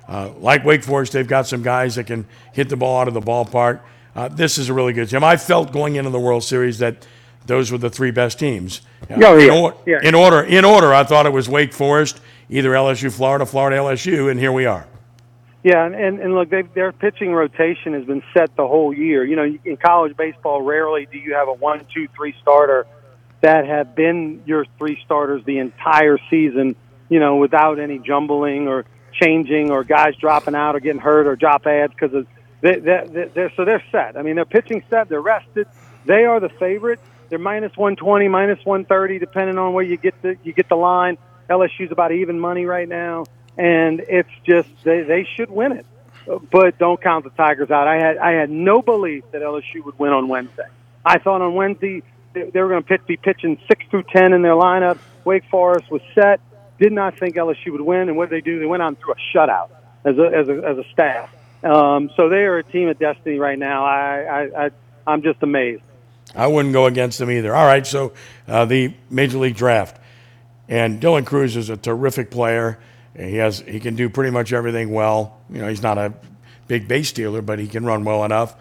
[0.08, 3.14] Uh, like Wake Forest, they've got some guys that can hit the ball out of
[3.14, 3.80] the ballpark.
[4.16, 5.22] Uh, this is a really good team.
[5.24, 7.06] I felt going into the World Series that
[7.46, 8.80] those were the three best teams.
[9.10, 9.98] Uh, Oh, in, or- Yeah.
[10.02, 14.30] in order, in order, I thought it was Wake Forest, either LSU, Florida, Florida, LSU,
[14.30, 14.86] and here we are.
[15.64, 19.24] Yeah, and, and, and look, their pitching rotation has been set the whole year.
[19.24, 22.86] You know, in college baseball, rarely do you have a one, two, three starter
[23.40, 26.76] that have been your three starters the entire season.
[27.08, 31.34] You know, without any jumbling or changing or guys dropping out or getting hurt or
[31.34, 32.26] drop ads because
[32.60, 34.18] they, they, they, they're so they're set.
[34.18, 35.08] I mean, they're pitching set.
[35.08, 35.66] They're rested.
[36.04, 37.00] They are the favorite.
[37.30, 40.68] They're minus one twenty, minus one thirty, depending on where you get the you get
[40.68, 41.16] the line.
[41.48, 43.24] LSU's about even money right now,
[43.56, 45.86] and it's just they they should win it.
[46.50, 47.86] But don't count the Tigers out.
[47.86, 50.68] I had I had no belief that LSU would win on Wednesday.
[51.04, 54.42] I thought on Wednesday they, they were going to be pitching six through ten in
[54.42, 54.98] their lineup.
[55.24, 56.40] Wake Forest was set.
[56.78, 58.58] Did not think LSU would win, and what did they do?
[58.58, 59.70] They went on through a shutout
[60.04, 61.30] as a as a, as a staff.
[61.62, 63.84] Um, so they are a team of destiny right now.
[63.84, 64.70] I, I, I
[65.06, 65.82] I'm just amazed.
[66.34, 67.54] I wouldn't go against them either.
[67.54, 68.12] All right, so
[68.48, 70.00] uh, the Major League Draft,
[70.68, 72.78] and Dylan Crews is a terrific player.
[73.16, 75.38] He has he can do pretty much everything well.
[75.50, 76.14] You know, he's not a
[76.66, 78.56] big base stealer, but he can run well enough.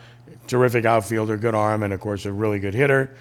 [0.48, 3.16] Terrific outfielder, good arm, and of course a really good hitter.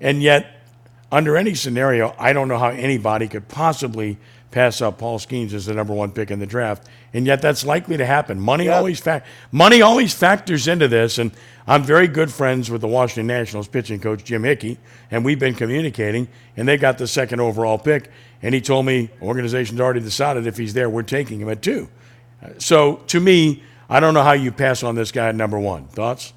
[0.00, 0.62] And yet,
[1.10, 4.18] under any scenario, I don't know how anybody could possibly
[4.50, 6.86] pass up Paul Skenes as the number one pick in the draft.
[7.12, 8.38] And yet, that's likely to happen.
[8.38, 11.18] Money always fa- money always factors into this.
[11.18, 11.32] And
[11.68, 14.78] I'm very good friends with the Washington Nationals pitching coach Jim Hickey,
[15.10, 16.28] and we've been communicating.
[16.56, 18.10] And they got the second overall pick.
[18.42, 21.88] And he told me organization's already decided if he's there, we're taking him at two.
[22.58, 25.88] So to me, I don't know how you pass on this guy at number one.
[25.88, 26.32] Thoughts?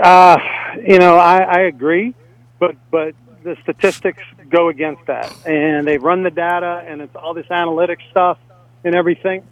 [0.00, 0.38] Uh,
[0.84, 2.14] you know, I, I agree,
[2.58, 7.34] but but the statistics go against that, and they run the data, and it's all
[7.34, 8.38] this analytics stuff
[8.84, 9.44] and everything.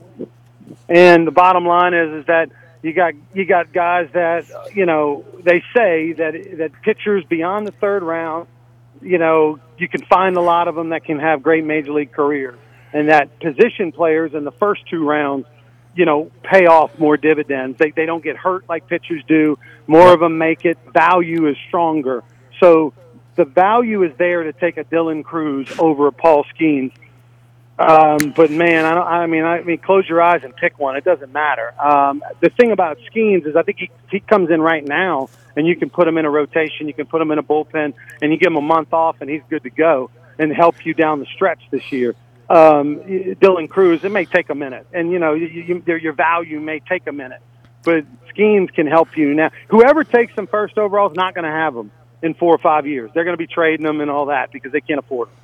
[0.88, 2.50] And the bottom line is is that
[2.82, 7.72] you got you got guys that you know they say that that pitchers beyond the
[7.72, 8.46] third round,
[9.02, 12.12] you know, you can find a lot of them that can have great major league
[12.12, 12.58] careers,
[12.92, 15.46] and that position players in the first two rounds,
[15.94, 17.76] you know, pay off more dividends.
[17.78, 19.58] They they don't get hurt like pitchers do.
[19.86, 20.78] More of them make it.
[20.92, 22.24] Value is stronger.
[22.60, 22.94] So
[23.36, 26.92] the value is there to take a Dylan Crews over a Paul Skenes
[27.80, 29.06] um, but man, I don't.
[29.06, 30.96] I mean, I mean, close your eyes and pick one.
[30.96, 31.72] It doesn't matter.
[31.80, 35.66] Um, the thing about Skenes is, I think he he comes in right now, and
[35.66, 38.32] you can put him in a rotation, you can put him in a bullpen, and
[38.32, 41.20] you give him a month off, and he's good to go and help you down
[41.20, 42.14] the stretch this year.
[42.50, 46.60] Um, Dylan Crews, it may take a minute, and you know, you, you, your value
[46.60, 47.40] may take a minute,
[47.82, 49.52] but Skenes can help you now.
[49.68, 51.90] Whoever takes him first overall is not going to have him
[52.22, 53.10] in four or five years.
[53.14, 55.36] They're going to be trading them and all that because they can't afford them.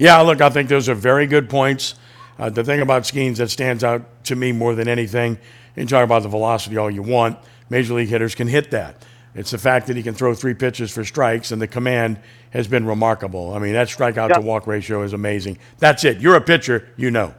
[0.00, 1.94] Yeah, look, I think those are very good points.
[2.38, 5.36] Uh, the thing about Skenes that stands out to me more than anything,
[5.76, 9.04] you talk about the velocity all you want, major league hitters can hit that.
[9.34, 12.66] It's the fact that he can throw three pitches for strikes, and the command has
[12.66, 13.52] been remarkable.
[13.52, 14.36] I mean, that strikeout yep.
[14.36, 15.58] to walk ratio is amazing.
[15.80, 16.18] That's it.
[16.18, 17.34] You're a pitcher, you know.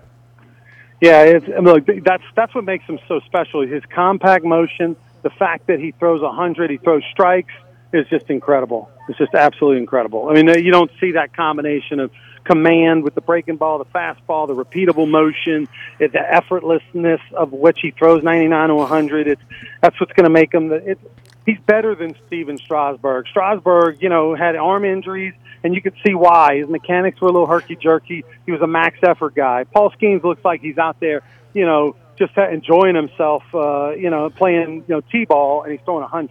[1.02, 3.66] Yeah, it's, I mean, look, that's that's what makes him so special.
[3.66, 7.54] His compact motion, the fact that he throws a hundred, he throws strikes,
[7.92, 8.92] is just incredible.
[9.10, 10.30] It's just absolutely incredible.
[10.30, 12.12] I mean, you don't see that combination of
[12.44, 15.68] command with the breaking ball, the fastball, the repeatable motion,
[16.00, 19.28] the effortlessness of which he throws 99 to 100.
[19.28, 19.42] It's
[19.82, 20.70] that's what's going to make him.
[20.70, 21.00] The, it,
[21.46, 23.28] he's better than Stephen Strasburg.
[23.28, 26.58] Strasburg, you know, had arm injuries, and you could see why.
[26.58, 28.24] His mechanics were a little herky jerky.
[28.46, 29.64] He was a max effort guy.
[29.66, 31.22] Paul Skenes looks like he's out there,
[31.54, 36.02] you know, just enjoying himself, uh, you know, playing you know t-ball, and he's throwing
[36.02, 36.30] 100.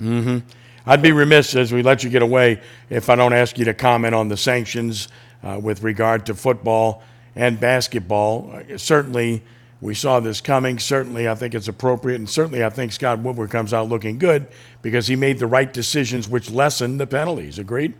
[0.00, 0.38] Mm-hmm.
[0.86, 3.74] I'd be remiss as we let you get away if I don't ask you to
[3.74, 5.08] comment on the sanctions
[5.42, 7.02] uh, with regard to football
[7.34, 8.50] and basketball.
[8.52, 9.42] Uh, certainly,
[9.80, 10.78] we saw this coming.
[10.78, 12.16] Certainly, I think it's appropriate.
[12.16, 14.48] And certainly, I think Scott Woodward comes out looking good
[14.82, 17.58] because he made the right decisions which lessen the penalties.
[17.58, 17.94] Agreed?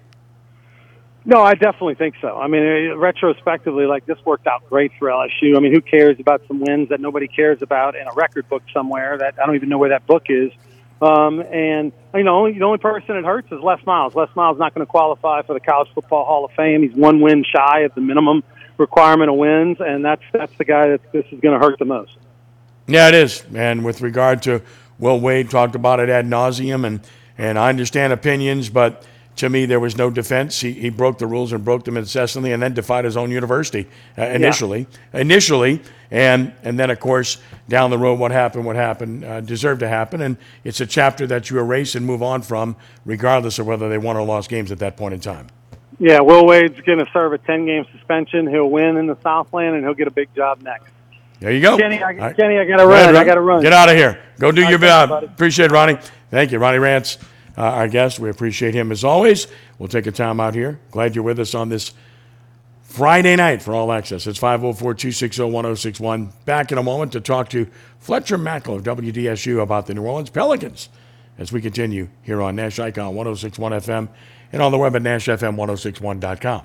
[1.24, 2.38] No, I definitely think so.
[2.38, 5.56] I mean, uh, retrospectively, like this worked out great for LSU.
[5.56, 8.62] I mean, who cares about some wins that nobody cares about in a record book
[8.72, 10.50] somewhere that I don't even know where that book is?
[11.00, 14.14] Um, and you know, the only person it hurts is Les Miles.
[14.14, 16.82] Les Miles is not going to qualify for the College Football Hall of Fame.
[16.82, 18.42] He's one win shy of the minimum
[18.78, 21.84] requirement of wins, and that's that's the guy that this is going to hurt the
[21.84, 22.16] most.
[22.86, 23.44] Yeah, it is.
[23.54, 24.62] And with regard to
[24.98, 27.00] Will Wade, talked about it ad nauseum, and
[27.36, 29.06] and I understand opinions, but
[29.38, 30.60] to me, there was no defense.
[30.60, 33.88] He, he broke the rules and broke them incessantly, and then defied his own university
[34.16, 34.86] uh, initially.
[35.12, 35.20] Yeah.
[35.20, 38.64] Initially, and and then of course down the road, what happened?
[38.64, 42.22] What happened uh, deserved to happen, and it's a chapter that you erase and move
[42.22, 45.48] on from, regardless of whether they won or lost games at that point in time.
[45.98, 48.46] Yeah, Will Wade's going to serve a ten-game suspension.
[48.46, 50.90] He'll win in the Southland, and he'll get a big job next.
[51.40, 51.76] There you go.
[51.76, 52.36] Kenny, I, right.
[52.36, 53.16] Kenny, I got to run.
[53.16, 53.62] I got to run.
[53.62, 54.20] Get out of here.
[54.38, 55.24] Go do All your job.
[55.24, 55.98] Appreciate it, Ronnie.
[56.30, 57.18] Thank you, Ronnie Rantz
[57.58, 58.20] uh, our guest.
[58.20, 59.48] We appreciate him as always.
[59.78, 60.78] We'll take a time out here.
[60.92, 61.92] Glad you're with us on this
[62.82, 64.26] Friday night for All Access.
[64.26, 66.32] It's 504 260 1061.
[66.44, 67.66] Back in a moment to talk to
[67.98, 70.88] Fletcher Mackel of WDSU about the New Orleans Pelicans
[71.36, 74.08] as we continue here on Nash Icon 1061 FM
[74.52, 76.64] and on the web at NashFM1061.com.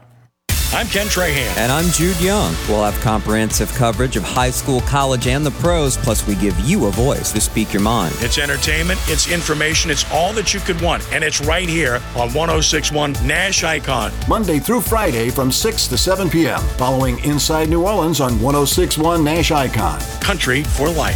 [0.75, 1.55] I'm Ken Trahan.
[1.57, 2.55] And I'm Jude Young.
[2.67, 6.88] We'll have comprehensive coverage of high school, college, and the pros, plus we give you
[6.88, 8.15] a voice to speak your mind.
[8.17, 12.33] It's entertainment, it's information, it's all that you could want, and it's right here on
[12.33, 14.12] 1061 Nash Icon.
[14.27, 19.51] Monday through Friday from 6 to 7 p.m., following Inside New Orleans on 1061 Nash
[19.51, 20.01] Icon.
[20.21, 21.13] Country for life.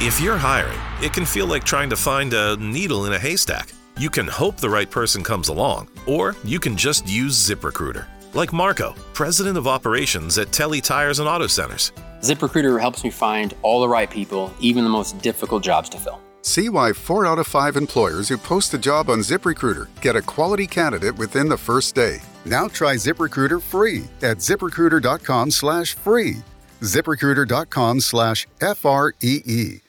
[0.00, 3.74] If you're hiring, it can feel like trying to find a needle in a haystack.
[4.02, 8.06] You can hope the right person comes along, or you can just use ZipRecruiter.
[8.34, 11.92] Like Marco, president of operations at Telly Tires and Auto Centers.
[12.20, 16.20] ZipRecruiter helps me find all the right people, even the most difficult jobs to fill.
[16.42, 20.22] See why four out of five employers who post a job on ZipRecruiter get a
[20.22, 22.18] quality candidate within the first day.
[22.44, 26.38] Now try ZipRecruiter free at ziprecruiter.com slash free.
[26.80, 29.81] ZipRecruiter.com slash F R E E.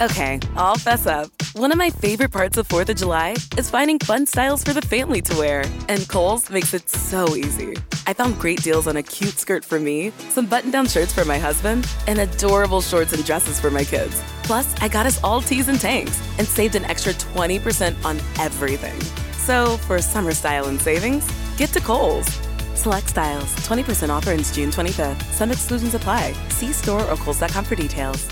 [0.00, 1.28] Okay, I'll fess up.
[1.54, 4.80] One of my favorite parts of 4th of July is finding fun styles for the
[4.80, 5.64] family to wear.
[5.88, 7.76] And Kohl's makes it so easy.
[8.06, 11.24] I found great deals on a cute skirt for me, some button down shirts for
[11.24, 14.22] my husband, and adorable shorts and dresses for my kids.
[14.44, 19.00] Plus, I got us all tees and tanks and saved an extra 20% on everything.
[19.32, 22.28] So, for summer style and savings, get to Kohl's.
[22.76, 25.24] Select styles, 20% offer ends June 25th.
[25.32, 26.34] Some exclusions apply.
[26.50, 28.28] See store or Kohl's.com for details.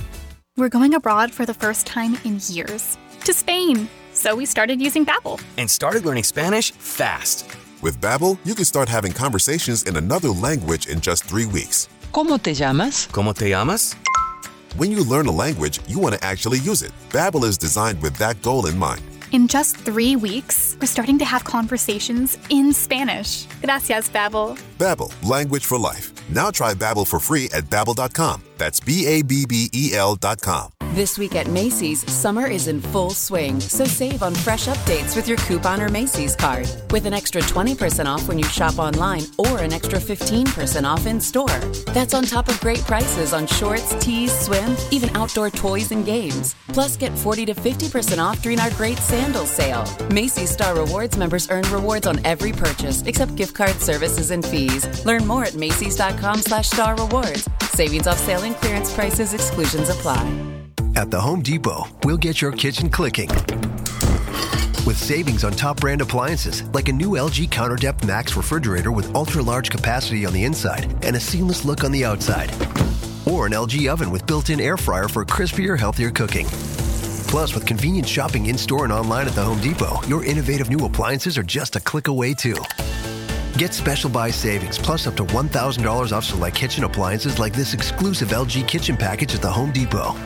[0.59, 3.91] We're going abroad for the first time in years to Spain.
[4.15, 7.45] So we started using Babbel and started learning Spanish fast.
[7.83, 11.91] With Babbel, you can start having conversations in another language in just 3 weeks.
[12.11, 13.07] ¿Cómo te llamas?
[13.09, 13.97] ¿Cómo te llamas?
[14.79, 16.93] When you learn a language, you want to actually use it.
[17.11, 19.03] Babbel is designed with that goal in mind.
[19.33, 23.47] In just 3 weeks, we're starting to have conversations in Spanish.
[23.61, 24.57] Gracias, Babbel.
[24.79, 26.15] Babbel, language for life.
[26.29, 28.43] Now try Babbel for free at babbel.com.
[28.57, 30.76] That's B A B B E L.com.
[30.97, 35.29] This week at Macy's, summer is in full swing, so save on fresh updates with
[35.29, 36.67] your coupon or Macy's card.
[36.91, 41.21] With an extra 20% off when you shop online or an extra 15% off in
[41.21, 41.59] store.
[41.93, 46.55] That's on top of great prices on shorts, tees, swim, even outdoor toys and games.
[46.69, 49.85] Plus, get 40 to 50% off during our great sandal sale.
[50.11, 55.05] Macy's Star Rewards members earn rewards on every purchase except gift card services and fees.
[55.05, 57.47] Learn more at Macy's.com slash star rewards.
[57.75, 60.25] Savings off sale and clearance prices exclusions apply.
[60.97, 63.29] At the Home Depot, we'll get your kitchen clicking.
[64.87, 69.15] With savings on top brand appliances like a new LG Counter Depth Max refrigerator with
[69.15, 72.51] ultra large capacity on the inside and a seamless look on the outside.
[73.31, 76.47] Or an LG oven with built in air fryer for crispier, healthier cooking.
[77.29, 80.87] Plus, with convenient shopping in store and online at the Home Depot, your innovative new
[80.87, 82.57] appliances are just a click away, too.
[83.59, 88.29] Get special buy savings plus up to $1,000 off select kitchen appliances like this exclusive
[88.31, 90.17] LG kitchen package at the Home Depot.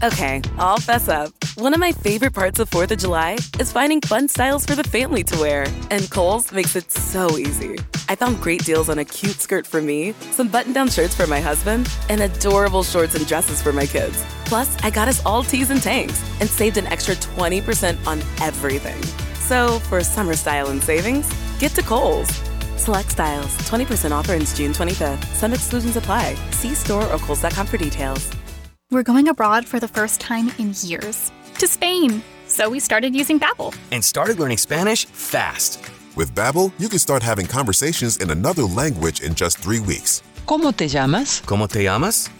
[0.00, 1.32] Okay, I'll fess up.
[1.56, 4.84] One of my favorite parts of 4th of July is finding fun styles for the
[4.84, 5.66] family to wear.
[5.90, 7.80] And Kohl's makes it so easy.
[8.08, 11.26] I found great deals on a cute skirt for me, some button down shirts for
[11.26, 14.24] my husband, and adorable shorts and dresses for my kids.
[14.44, 19.02] Plus, I got us all tees and tanks and saved an extra 20% on everything.
[19.40, 22.30] So, for summer style and savings, get to Kohl's.
[22.76, 25.24] Select styles, 20% offer ends June 25th.
[25.34, 26.36] Some exclusions apply.
[26.52, 28.37] See store or Kohl's.com for details.
[28.90, 32.22] We're going abroad for the first time in years to Spain.
[32.46, 35.78] So we started using Babbel and started learning Spanish fast.
[36.16, 40.22] With Babbel, you can start having conversations in another language in just 3 weeks.
[40.46, 41.42] ¿Cómo te llamas?
[41.42, 42.30] ¿Cómo te llamas?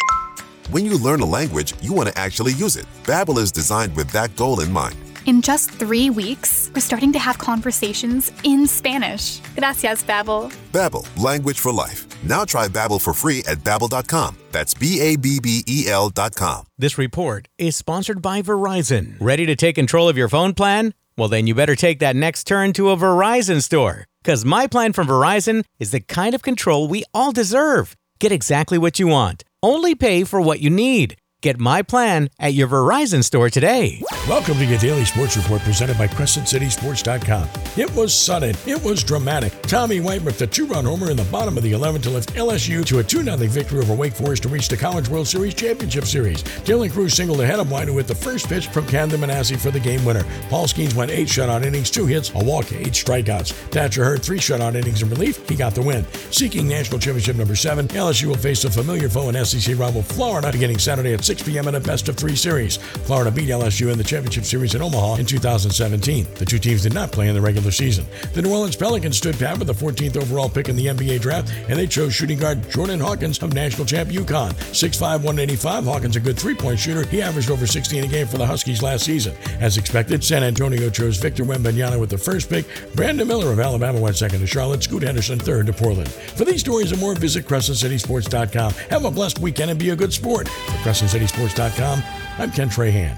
[0.71, 2.87] When you learn a language, you want to actually use it.
[3.05, 4.97] Babbel is designed with that goal in mind.
[5.29, 9.41] In just 3 weeks, we're starting to have conversations in Spanish.
[9.55, 10.51] Gracias, Babbel.
[10.73, 12.07] Babbel, language for life.
[12.25, 14.39] Now try Babbel for free at babbel.com.
[14.53, 16.65] That's B-A-B-B-E-L dot com.
[16.79, 19.21] This report is sponsored by Verizon.
[19.21, 20.95] Ready to take control of your phone plan?
[21.19, 24.07] Well, then you better take that next turn to a Verizon store.
[24.23, 27.95] Because my plan from Verizon is the kind of control we all deserve.
[28.19, 31.17] Get exactly what you want, only pay for what you need.
[31.41, 34.03] Get my plan at your Verizon store today.
[34.29, 37.49] Welcome to your daily sports report presented by CrescentCitySports.com.
[37.77, 38.57] It was sudden.
[38.67, 39.53] It was dramatic.
[39.63, 42.85] Tommy White with a two-run homer in the bottom of the 11th to lift LSU
[42.87, 46.43] to a 2-0 victory over Wake Forest to reach the College World Series Championship Series.
[46.43, 49.79] Dylan Crews singled ahead of White with the first pitch from Camden Minacci for the
[49.79, 50.25] game winner.
[50.51, 53.53] Paul Skenes went eight shutout innings, two hits, a walk, eight strikeouts.
[53.71, 55.49] Thatcher Hurd three shutout innings in relief.
[55.49, 56.05] He got the win.
[56.33, 60.51] Seeking national championship number seven, LSU will face a familiar foe in SEC rival Florida
[60.51, 61.69] beginning Saturday at 6 p.m.
[61.69, 62.79] in a best of three series.
[62.79, 66.27] Florida beat LSU in the championship series in Omaha in 2017.
[66.37, 68.07] The two teams did not play in the regular season.
[68.33, 71.53] The New Orleans Pelicans stood pat with the 14th overall pick in the NBA draft,
[71.69, 74.53] and they chose shooting guard Jordan Hawkins of national champ UConn.
[74.73, 75.85] 6'5, 185.
[75.85, 77.07] Hawkins a good three-point shooter.
[77.07, 79.37] He averaged over 16 a game for the Huskies last season.
[79.61, 82.65] As expected, San Antonio chose Victor Wembanyama with the first pick.
[82.95, 84.83] Brandon Miller of Alabama went second to Charlotte.
[84.83, 86.09] Scoot Henderson third to Portland.
[86.09, 88.73] For these stories and more, visit CrescentCitySports.com.
[88.89, 90.49] Have a blessed weekend and be a good sport.
[90.49, 90.89] For
[91.19, 92.03] CrescentCitySports.com,
[92.39, 93.17] I'm Ken Trahan.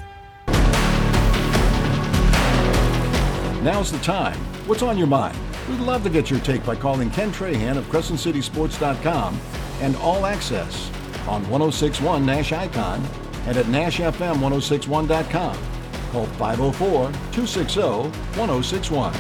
[3.63, 4.39] Now's the time.
[4.67, 5.37] What's on your mind?
[5.69, 9.39] We'd love to get your take by calling Ken Trahan of CrescentCitySports.com
[9.81, 10.91] and All Access
[11.29, 13.05] on 1061 Nash Icon
[13.47, 15.59] and at NashFM1061.com.
[16.13, 17.81] Call 504 260
[18.39, 19.13] 1061.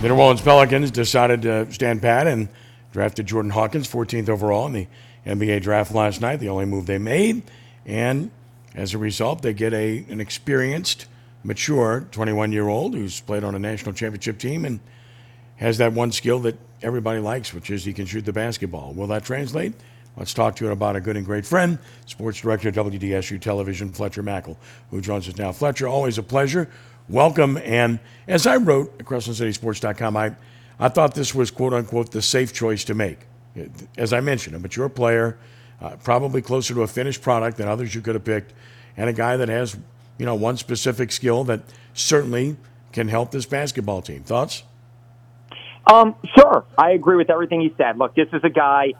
[0.00, 2.48] The New Orleans Pelicans decided to stand pat and
[2.92, 4.86] drafted Jordan Hawkins, 14th overall in the
[5.26, 7.42] NBA draft last night, the only move they made.
[7.86, 8.30] And
[8.74, 11.06] as a result, they get a, an experienced,
[11.42, 14.80] mature 21 year old who's played on a national championship team and
[15.56, 18.92] has that one skill that everybody likes, which is he can shoot the basketball.
[18.92, 19.74] Will that translate?
[20.16, 23.90] Let's talk to you about a good and great friend, sports director of WDSU Television,
[23.90, 24.56] Fletcher Mackel,
[24.90, 25.50] who joins us now.
[25.50, 26.70] Fletcher, always a pleasure.
[27.08, 27.58] Welcome.
[27.58, 27.98] And
[28.28, 30.36] as I wrote at CrescentCitySports.com, I,
[30.78, 33.18] I thought this was, quote unquote, the safe choice to make.
[33.96, 35.38] As I mentioned, a mature player,
[35.80, 38.52] uh, probably closer to a finished product than others you could have picked,
[38.96, 39.76] and a guy that has,
[40.18, 41.60] you know, one specific skill that
[41.92, 42.56] certainly
[42.92, 44.22] can help this basketball team.
[44.22, 44.62] Thoughts?
[45.86, 46.64] Um, sure.
[46.78, 47.98] I agree with everything he said.
[47.98, 48.94] Look, this is a guy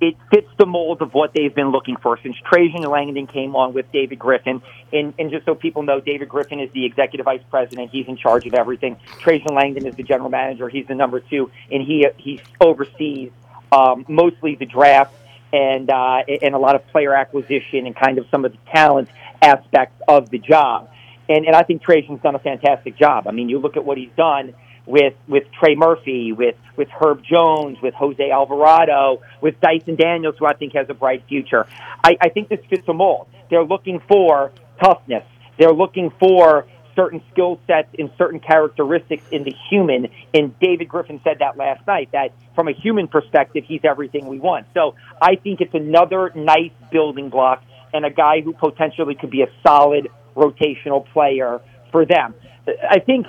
[0.00, 3.72] it fits the mold of what they've been looking for since Trajan Langdon came on
[3.72, 4.60] with David Griffin.
[4.92, 7.90] And, and just so people know, David Griffin is the executive vice president.
[7.90, 8.96] He's in charge of everything.
[9.20, 10.68] Trajan Langdon is the general manager.
[10.68, 13.30] He's the number two, and he he oversees
[13.74, 15.14] um, mostly the draft
[15.52, 19.08] and uh, and a lot of player acquisition and kind of some of the talent
[19.42, 20.90] aspects of the job.
[21.28, 23.26] And and I think Trajan's done a fantastic job.
[23.26, 24.54] I mean, you look at what he's done
[24.86, 30.46] with with Trey Murphy, with with Herb Jones, with Jose Alvarado, with Dyson Daniels, who
[30.46, 31.66] I think has a bright future.
[32.02, 33.28] I, I think this fits a mold.
[33.50, 34.52] They're looking for
[34.82, 35.24] toughness.
[35.58, 40.08] They're looking for certain skill sets and certain characteristics in the human.
[40.32, 44.38] And David Griffin said that last night, that from a human perspective, he's everything we
[44.38, 44.66] want.
[44.74, 49.42] So I think it's another nice building block and a guy who potentially could be
[49.42, 51.60] a solid rotational player
[51.92, 52.34] for them.
[52.66, 53.26] I think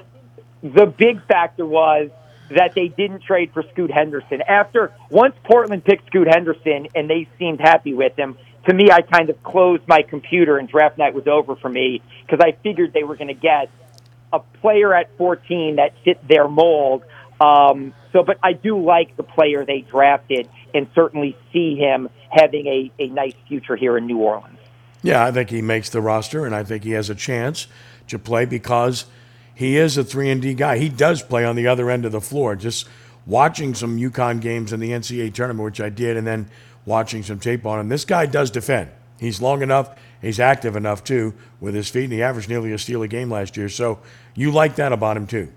[0.63, 2.09] the big factor was
[2.49, 4.41] that they didn't trade for Scoot Henderson.
[4.41, 8.37] After once Portland picked Scoot Henderson and they seemed happy with him,
[8.67, 12.01] to me, I kind of closed my computer and draft night was over for me
[12.25, 13.69] because I figured they were going to get
[14.33, 17.03] a player at 14 that fit their mold.
[17.39, 22.67] Um, so, but I do like the player they drafted and certainly see him having
[22.67, 24.57] a, a nice future here in New Orleans.
[25.01, 27.67] Yeah, I think he makes the roster, and I think he has a chance
[28.07, 29.05] to play because
[29.53, 30.77] he is a three and D guy.
[30.77, 32.55] He does play on the other end of the floor.
[32.55, 32.87] Just
[33.25, 36.49] watching some UConn games in the NCAA tournament, which I did, and then
[36.85, 37.89] watching some tape on him.
[37.89, 38.91] This guy does defend.
[39.19, 39.95] He's long enough.
[40.21, 43.29] He's active enough too with his feet, and he averaged nearly a steal a game
[43.29, 43.69] last year.
[43.69, 43.99] So
[44.35, 45.51] you like that about him too.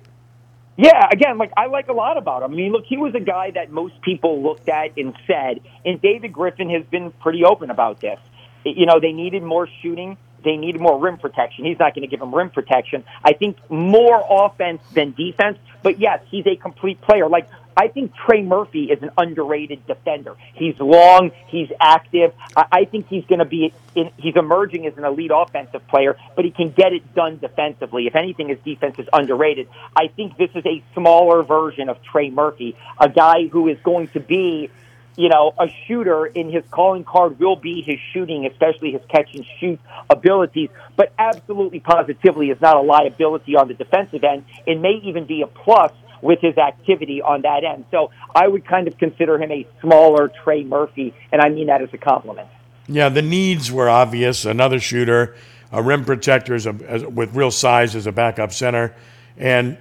[0.77, 2.53] Yeah, again, like I like a lot about him.
[2.53, 6.01] I mean, look, he was a guy that most people looked at and said, and
[6.01, 8.21] David Griffin has been pretty open about this.
[8.65, 11.65] You know, they needed more shooting they needed more rim protection.
[11.65, 13.05] He's not going to give them rim protection.
[13.25, 15.59] I think more offense than defense.
[15.83, 17.29] But yes, he's a complete player.
[17.29, 17.49] Like
[17.79, 20.35] I think Trey Murphy is an underrated defender.
[20.55, 22.35] He's long, he's active.
[22.57, 23.73] I think he's going to be.
[23.95, 28.09] In, he's emerging as an elite offensive player, but he can get it done defensively.
[28.09, 29.69] If anything, his defense is underrated.
[29.95, 34.09] I think this is a smaller version of Trey Murphy, a guy who is going
[34.09, 34.71] to be
[35.17, 39.35] you know, a shooter in his calling card will be his shooting, especially his catch
[39.35, 44.45] and shoot abilities, but absolutely positively is not a liability on the defensive end.
[44.65, 45.91] It may even be a plus
[46.23, 47.85] with his activity on that end.
[47.91, 51.83] So I would kind of consider him a smaller Trey Murphy, and I mean that
[51.83, 52.49] as a compliment.
[52.87, 54.45] Yeah, the needs were obvious.
[54.45, 55.37] Another shooter,
[55.73, 58.95] a rim protector a, as, with real size as a backup center,
[59.37, 59.77] and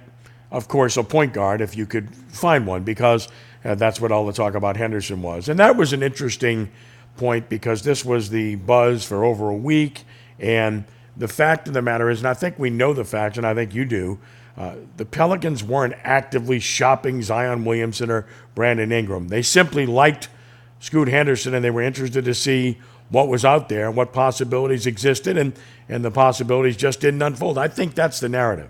[0.50, 3.28] of course a point guard if you could find one because–
[3.64, 5.48] uh, that's what all the talk about Henderson was.
[5.48, 6.70] And that was an interesting
[7.16, 10.04] point because this was the buzz for over a week.
[10.38, 10.84] And
[11.16, 13.54] the fact of the matter is, and I think we know the facts, and I
[13.54, 14.18] think you do,
[14.58, 19.28] uh, the Pelicans weren't actively shopping Zion Williamson or Brandon Ingram.
[19.28, 20.28] They simply liked
[20.80, 22.78] Scoot Henderson and they were interested to see
[23.08, 25.54] what was out there and what possibilities existed, and,
[25.88, 27.56] and the possibilities just didn't unfold.
[27.56, 28.68] I think that's the narrative.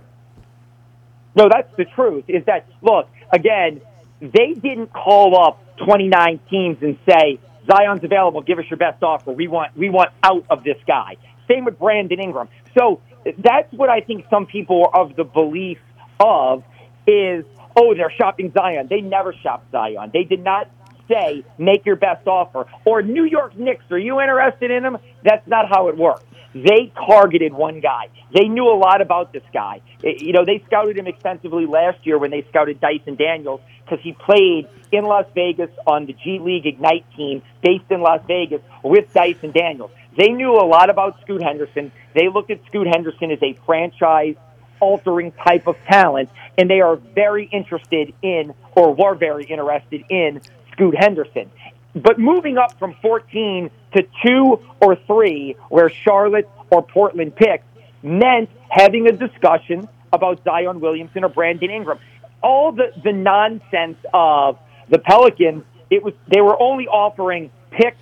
[1.35, 2.25] No, that's the truth.
[2.29, 3.81] Is that, look, again,
[4.21, 9.33] they didn't call up 29 teams and say, Zion's available, give us your best offer.
[9.33, 11.17] We want, we want out of this guy.
[11.49, 12.49] Same with Brandon Ingram.
[12.79, 13.01] So
[13.39, 15.79] that's what I think some people are of the belief
[16.21, 16.63] of
[17.07, 17.45] is,
[17.77, 18.87] oh, they're shopping Zion.
[18.89, 20.11] They never shopped Zion.
[20.13, 20.71] They did not
[21.09, 22.67] say, make your best offer.
[22.85, 24.99] Or New York Knicks, are you interested in him?
[25.25, 26.25] That's not how it works.
[26.55, 28.09] They targeted one guy.
[28.35, 29.81] They knew a lot about this guy.
[30.03, 34.13] You know, they scouted him extensively last year when they scouted Dyson Daniels because he
[34.13, 39.13] played in Las Vegas on the G League Ignite team based in Las Vegas with
[39.13, 39.91] Dyson Daniels.
[40.17, 41.93] They knew a lot about Scoot Henderson.
[42.15, 44.37] They looked at Scoot Henderson as a franchise
[44.81, 50.41] altering type of talent, and they are very interested in, or were very interested in,
[50.73, 51.51] Scoot Henderson.
[51.95, 57.65] But moving up from 14 to two or three, where Charlotte or Portland picked,
[58.03, 61.99] meant having a discussion about Zion Williamson or Brandon Ingram.
[62.43, 67.99] All the, the nonsense of the Pelicans, it was they were only offering picks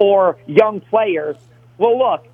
[0.00, 1.36] or young players.
[1.78, 2.26] Well, look,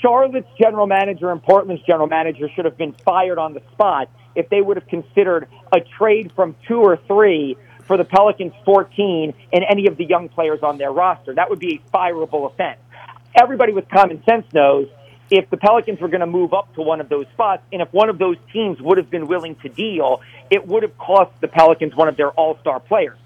[0.00, 4.48] Charlotte's general manager and Portland's general manager should have been fired on the spot if
[4.48, 7.56] they would have considered a trade from two or three
[7.86, 11.34] for the Pelicans 14 and any of the young players on their roster.
[11.34, 12.78] That would be a fireable offense.
[13.34, 14.88] Everybody with common sense knows
[15.30, 17.92] if the Pelicans were going to move up to one of those spots, and if
[17.92, 20.20] one of those teams would have been willing to deal,
[20.50, 23.18] it would have cost the Pelicans one of their all star players.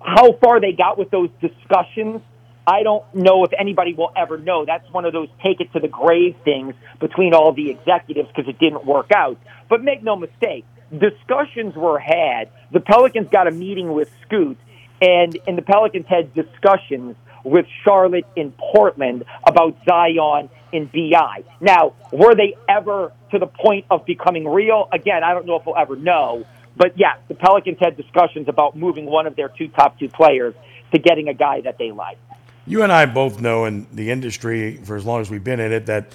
[0.00, 2.22] How far they got with those discussions,
[2.66, 4.64] I don't know if anybody will ever know.
[4.64, 8.48] That's one of those take it to the grave things between all the executives because
[8.48, 9.38] it didn't work out.
[9.68, 12.50] But make no mistake, discussions were had.
[12.72, 14.58] The Pelicans got a meeting with Scoot,
[15.00, 17.14] and and the Pelicans had discussions
[17.44, 21.44] with Charlotte in Portland about Zion and BI.
[21.60, 24.88] Now, were they ever to the point of becoming real?
[24.92, 26.44] Again, I don't know if we'll ever know.
[26.76, 30.54] But yeah, the Pelicans had discussions about moving one of their two top two players
[30.92, 32.18] to getting a guy that they like.
[32.66, 35.72] You and I both know in the industry, for as long as we've been in
[35.72, 36.12] it, that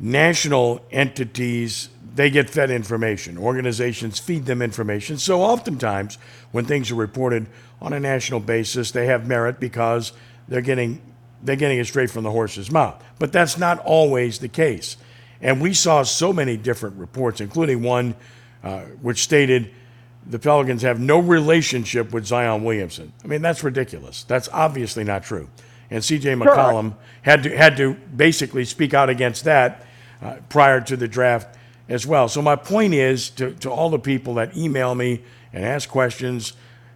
[0.00, 3.36] national entities they get fed information.
[3.36, 5.18] Organizations feed them information.
[5.18, 6.16] So oftentimes,
[6.52, 7.46] when things are reported
[7.80, 10.12] on a national basis, they have merit because
[10.48, 11.00] they're getting
[11.42, 13.02] they're getting it straight from the horse's mouth.
[13.18, 14.96] But that's not always the case.
[15.42, 18.14] And we saw so many different reports, including one
[18.62, 19.70] uh, which stated
[20.26, 23.12] the Pelicans have no relationship with Zion Williamson.
[23.22, 24.24] I mean, that's ridiculous.
[24.24, 25.50] That's obviously not true.
[25.90, 26.34] And C.J.
[26.34, 29.84] McCollum had to had to basically speak out against that
[30.22, 31.56] uh, prior to the draft
[31.88, 32.28] as well.
[32.28, 35.22] So my point is to, to all the people that email me
[35.52, 36.54] and ask questions.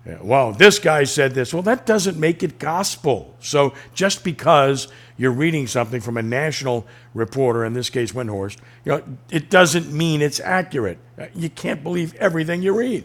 [0.08, 1.52] Uh, well, this guy said this.
[1.52, 3.36] Well, that doesn't make it gospel.
[3.40, 8.92] So just because you're reading something from a national reporter, in this case Windhorst, you
[8.92, 10.98] know, it doesn't mean it's accurate.
[11.18, 13.04] Uh, you can't believe everything you read.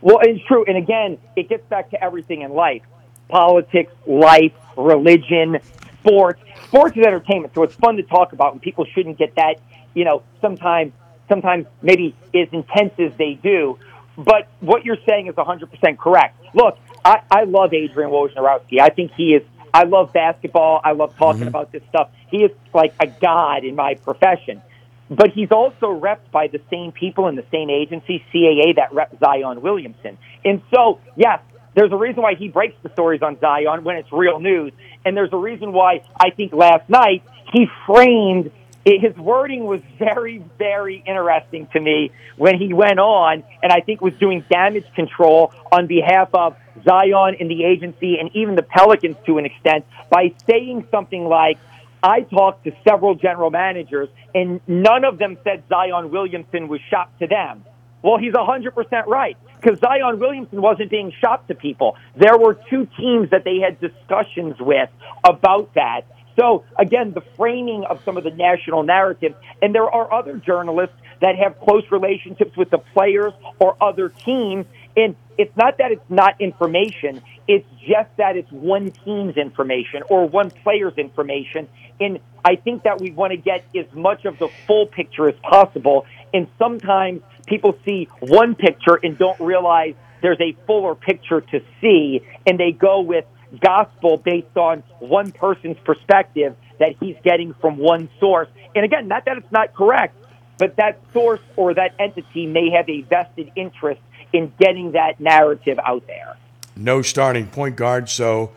[0.00, 0.64] Well, it's true.
[0.68, 2.82] And again, it gets back to everything in life
[3.28, 5.58] politics, life, religion,
[6.00, 6.40] sports.
[6.66, 9.60] Sports is entertainment, so it's fun to talk about, and people shouldn't get that,
[9.94, 10.92] you know, sometimes,
[11.28, 13.78] sometimes maybe as intense as they do.
[14.16, 16.38] But what you're saying is 100% correct.
[16.54, 18.80] Look, I, I love Adrian Wojnarowski.
[18.80, 19.42] I think he is.
[19.72, 20.80] I love basketball.
[20.82, 21.48] I love talking mm-hmm.
[21.48, 22.10] about this stuff.
[22.30, 24.62] He is like a god in my profession.
[25.08, 29.16] But he's also repped by the same people in the same agency, CAA, that rep
[29.20, 30.18] Zion Williamson.
[30.44, 31.40] And so, yes,
[31.76, 34.72] there's a reason why he breaks the stories on Zion when it's real news.
[35.04, 37.22] And there's a reason why I think last night
[37.52, 38.50] he framed
[38.84, 44.00] his wording was very, very interesting to me when he went on and I think
[44.00, 49.16] was doing damage control on behalf of Zion and the agency and even the Pelicans
[49.26, 51.58] to an extent by saying something like,
[52.02, 57.18] I talked to several general managers, and none of them said Zion Williamson was shopped
[57.18, 57.64] to them.
[58.02, 61.96] Well, he's 100% right because Zion Williamson wasn't being shot to people.
[62.16, 64.90] There were two teams that they had discussions with
[65.24, 66.02] about that.
[66.38, 70.96] So, again, the framing of some of the national narrative, and there are other journalists
[71.20, 74.66] that have close relationships with the players or other teams.
[74.96, 80.28] And it's not that it's not information, it's just that it's one team's information or
[80.28, 81.68] one player's information.
[82.00, 85.36] And I think that we want to get as much of the full picture as
[85.42, 86.06] possible.
[86.36, 92.20] And sometimes people see one picture and don't realize there's a fuller picture to see,
[92.46, 93.24] and they go with
[93.58, 98.48] gospel based on one person's perspective that he's getting from one source.
[98.74, 100.14] And again, not that it's not correct,
[100.58, 104.02] but that source or that entity may have a vested interest
[104.34, 106.36] in getting that narrative out there.
[106.76, 108.52] No starting point guard, so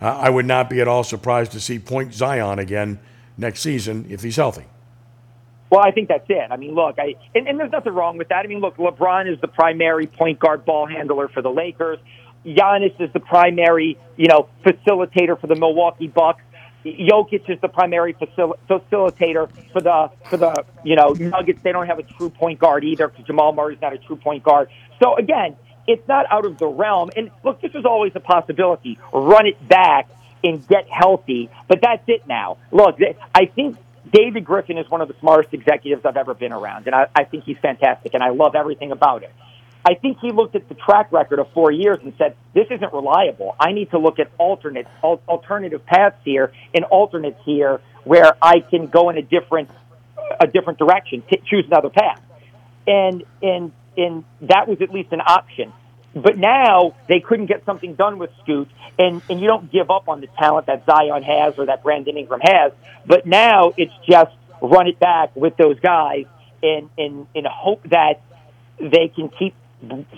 [0.00, 3.00] uh, I would not be at all surprised to see Point Zion again
[3.36, 4.66] next season if he's healthy.
[5.70, 6.50] Well, I think that's it.
[6.50, 8.44] I mean, look, I and, and there's nothing wrong with that.
[8.44, 11.98] I mean, look, LeBron is the primary point guard ball handler for the Lakers.
[12.44, 16.42] Giannis is the primary, you know, facilitator for the Milwaukee Bucks.
[16.84, 21.62] Jokic is the primary facil- facilitator for the for the you know Nuggets.
[21.62, 24.42] They don't have a true point guard either because Jamal Murray's not a true point
[24.42, 24.68] guard.
[25.02, 25.56] So again,
[25.86, 27.10] it's not out of the realm.
[27.16, 28.98] And look, this was always a possibility.
[29.12, 30.08] Run it back
[30.42, 32.58] and get healthy, but that's it now.
[32.70, 32.98] Look,
[33.34, 33.78] I think
[34.14, 37.24] David Griffin is one of the smartest executives I've ever been around, and I, I
[37.24, 39.32] think he's fantastic, and I love everything about it.
[39.84, 42.92] I think he looked at the track record of four years and said, "This isn't
[42.92, 43.56] reliable.
[43.58, 48.60] I need to look at alternate al- alternative paths here and alternates here where I
[48.60, 49.68] can go in a different
[50.40, 52.22] a different direction, t- choose another path."
[52.86, 55.72] And and and that was at least an option.
[56.14, 60.08] But now they couldn't get something done with Scoot, and and you don't give up
[60.08, 62.72] on the talent that Zion has or that Brandon Ingram has.
[63.04, 66.26] But now it's just run it back with those guys,
[66.62, 68.20] and and and hope that
[68.78, 69.54] they can keep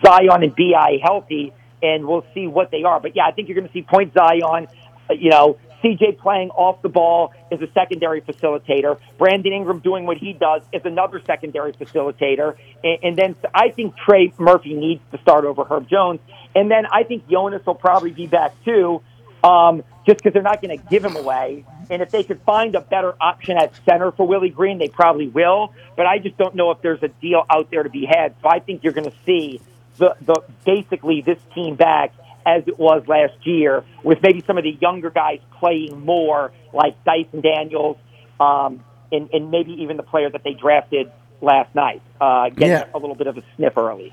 [0.05, 3.01] Zion and Bi healthy, and we'll see what they are.
[3.01, 4.68] But yeah, I think you're going to see point Zion,
[5.11, 8.99] you know, CJ playing off the ball is a secondary facilitator.
[9.18, 12.57] Brandon Ingram doing what he does is another secondary facilitator.
[12.83, 16.20] And, and then I think Trey Murphy needs to start over Herb Jones.
[16.55, 19.03] And then I think Jonas will probably be back too,
[19.45, 21.64] um, just because they're not going to give him away.
[21.91, 25.29] And if they could find a better option at center for Willie Green, they probably
[25.29, 25.74] will.
[25.97, 28.35] But I just don't know if there's a deal out there to be had.
[28.43, 29.61] So I think you're going to see
[29.99, 32.12] the, the basically this team back
[32.47, 37.03] as it was last year, with maybe some of the younger guys playing more, like
[37.05, 37.97] Dyson Daniels,
[38.38, 41.11] um, and, and maybe even the player that they drafted
[41.42, 42.84] last night, uh, getting yeah.
[42.94, 44.12] a little bit of a sniff early.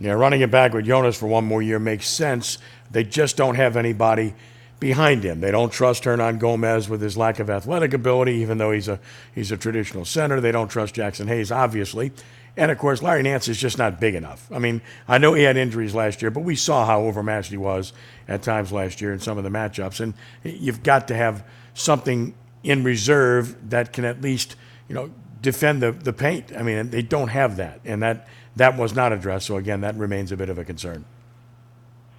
[0.00, 2.58] Yeah, running it back with Jonas for one more year makes sense.
[2.90, 4.34] They just don't have anybody
[4.80, 5.40] behind him.
[5.40, 9.00] They don't trust Hernangomez with his lack of athletic ability, even though he's a
[9.34, 10.40] he's a traditional center.
[10.40, 12.12] They don't trust Jaxson Hayes, obviously.
[12.58, 14.50] And of course, Larry Nance is just not big enough.
[14.52, 17.56] I mean, I know he had injuries last year, but we saw how overmatched he
[17.56, 17.92] was
[18.26, 20.00] at times last year in some of the matchups.
[20.00, 21.44] And you've got to have
[21.74, 22.34] something
[22.64, 24.56] in reserve that can at least,
[24.88, 26.52] you know, defend the, the paint.
[26.52, 27.80] I mean, they don't have that.
[27.84, 29.46] And that, that was not addressed.
[29.46, 31.04] So, again, that remains a bit of a concern.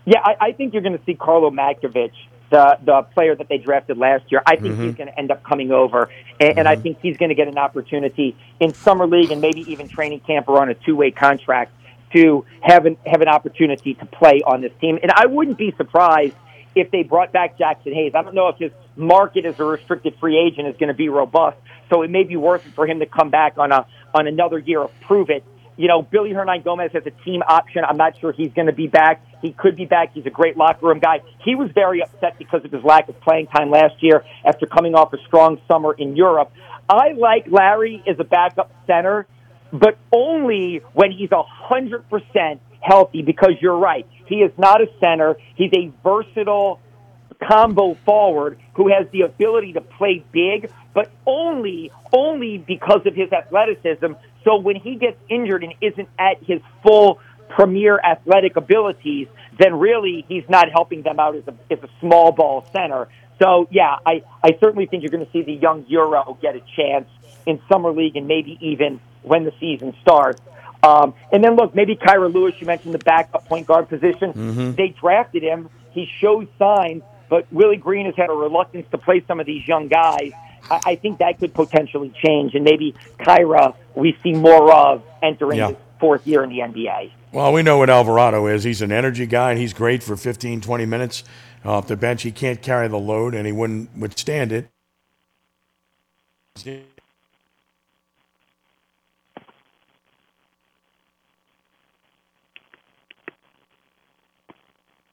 [0.06, 2.14] Yeah, I, I think you're going to see Karlo Matković,
[2.50, 4.42] the the player that they drafted last year.
[4.46, 4.86] I think Mm-hmm.
[4.88, 7.48] he's going to end up coming over, and, and I think he's going to get
[7.48, 11.12] an opportunity in summer league and maybe even training camp or on a two way
[11.12, 11.72] contract
[12.14, 15.00] to have an have an opportunity to play on this team.
[15.02, 16.36] And I wouldn't be surprised
[16.76, 18.14] if they brought back Jaxson Hayes.
[18.16, 21.10] I don't know if his market as a restricted free agent is going to be
[21.10, 21.58] robust,
[21.90, 24.60] so it may be worth it for him to come back on a on another
[24.60, 25.44] year of prove it.
[25.80, 27.86] You know, Billy Hernangomez has a team option.
[27.88, 29.26] I'm not sure he's going to be back.
[29.42, 30.12] He could be back.
[30.14, 31.22] He's a great locker room guy.
[31.46, 34.94] He was very upset because of his lack of playing time last year after coming
[34.94, 36.52] off a strong summer in Europe.
[36.90, 39.26] I like Larry as a backup center,
[39.72, 44.06] but only when he's a hundred percent healthy because you're right.
[44.26, 45.38] He is not a center.
[45.56, 46.82] He's a versatile
[47.42, 53.32] combo forward who has the ability to play big, but only only because of his
[53.32, 54.14] athleticism.
[54.44, 57.20] So when he gets injured and isn't at his full
[57.50, 59.28] premier athletic abilities,
[59.58, 63.08] then really he's not helping them out as a as a small ball center.
[63.42, 66.62] So yeah, I, I certainly think you're going to see the young Euro get a
[66.76, 67.08] chance
[67.46, 70.42] in summer league and maybe even when the season starts.
[70.84, 72.56] Um, and then look, maybe Kira Lewis.
[72.60, 74.34] You mentioned the backup point guard position.
[74.34, 74.76] Mhm.
[74.76, 75.70] They drafted him.
[75.92, 79.68] He shows signs, but Willie Green has had a reluctance to play some of these
[79.68, 80.32] young guys.
[80.70, 85.58] I, I think that could potentially change, and maybe Kira we see more of entering
[85.60, 85.68] Yeah.
[85.70, 87.12] his fourth year in the NBA.
[87.32, 88.64] Well, we know what Alvarado is.
[88.64, 91.24] He's an energy guy, and he's great for 15, 20 minutes
[91.64, 92.24] off the bench.
[92.24, 94.68] He can't carry the load, and he wouldn't withstand it.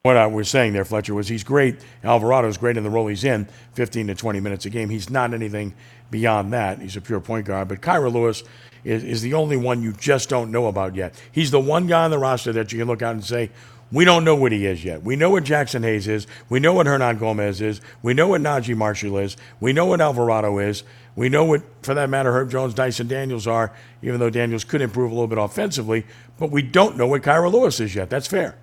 [0.07, 1.81] What I was saying there, Fletcher, was he's great.
[2.05, 4.89] Alvarado's great in the role he's in, 15 to 20 minutes a game.
[4.89, 5.75] He's not anything
[6.13, 6.79] beyond that.
[6.79, 7.67] He's a pure point guard.
[7.67, 8.45] But Kira Lewis
[8.85, 11.21] is, is the only one you just don't know about yet.
[11.33, 13.51] He's the one guy on the roster that you can look out and say,
[13.91, 15.03] we don't know what he is yet.
[15.03, 16.29] We know what Jaxson Hayes is.
[16.49, 17.81] We know what Hernangomez is.
[18.01, 19.37] We know what Naji Marshall is.
[19.59, 20.85] We know what Alvarado is.
[21.17, 24.83] We know what, for that matter, Herb Jones, Dyson Daniels are, even though Daniels could
[24.83, 26.07] improve a little bit offensively.
[26.39, 28.09] But we don't know what Kira Lewis is yet.
[28.09, 28.57] That's fair.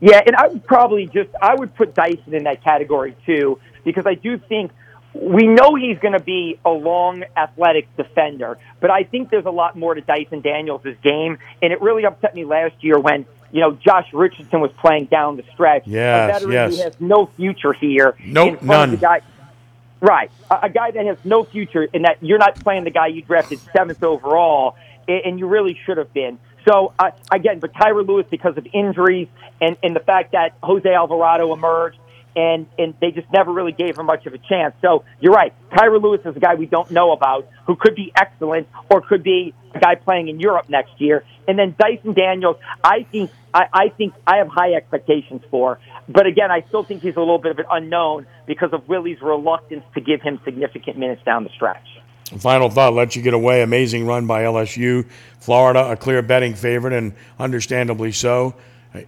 [0.00, 4.06] Yeah, and I would probably just I would put Dyson in that category too because
[4.06, 4.72] I do think
[5.14, 9.50] we know he's going to be a long athletic defender, but I think there's a
[9.50, 13.60] lot more to Dyson Daniels' game, and it really upset me last year when you
[13.60, 15.86] know Josh Richardson was playing down the stretch.
[15.86, 16.76] Yes, a veteran yes.
[16.76, 18.16] who has no future here.
[18.22, 19.20] Nope, in front of the none.
[19.20, 19.26] guy-
[19.98, 23.06] Right, a, a guy that has no future in that you're not playing the guy
[23.06, 24.76] you drafted seventh overall,
[25.08, 26.38] and, and you really should have been.
[26.68, 29.28] So uh, again, but Kira Lewis because of injuries
[29.60, 31.98] and, and the fact that Jose Alvarado emerged,
[32.34, 34.74] and and they just never really gave him much of a chance.
[34.82, 38.12] So you're right, Kira Lewis is a guy we don't know about who could be
[38.14, 41.24] excellent or could be a guy playing in Europe next year.
[41.48, 46.26] And then Dyson Daniels, I think I, I think I have high expectations for, but
[46.26, 49.84] again, I still think he's a little bit of an unknown because of Willie's reluctance
[49.94, 51.86] to give him significant minutes down the stretch.
[52.38, 53.62] Final thought, let you get away.
[53.62, 55.06] Amazing run by LSU.
[55.38, 58.54] Florida, a clear betting favorite, and understandably so.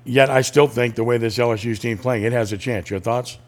[0.04, 2.90] Yet I still think the way this LSU team playing, it has a chance.
[2.90, 3.38] Your thoughts?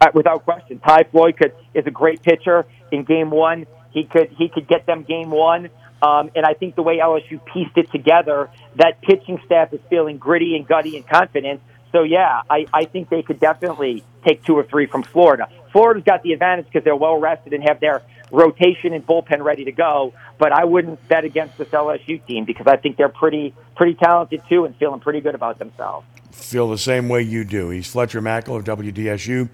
[0.00, 2.66] Uh, without question, Ty Floyd could is a great pitcher.
[2.92, 5.70] In game one, he could he could get them game one.
[6.02, 10.16] Um, and I think the way LSU pieced it together, that pitching staff is feeling
[10.16, 11.60] gritty and gutty and confident.
[11.92, 15.48] So yeah, I, I think they could definitely take two or three from Florida.
[15.72, 19.64] Florida's got the advantage because they're well rested and have their rotation and bullpen ready
[19.64, 20.12] to go.
[20.38, 24.42] But I wouldn't bet against this LSU team because I think they're pretty pretty talented
[24.48, 26.06] too and feeling pretty good about themselves.
[26.32, 27.70] Feel the same way you do.
[27.70, 29.48] He's Fletcher Mackel of WDSU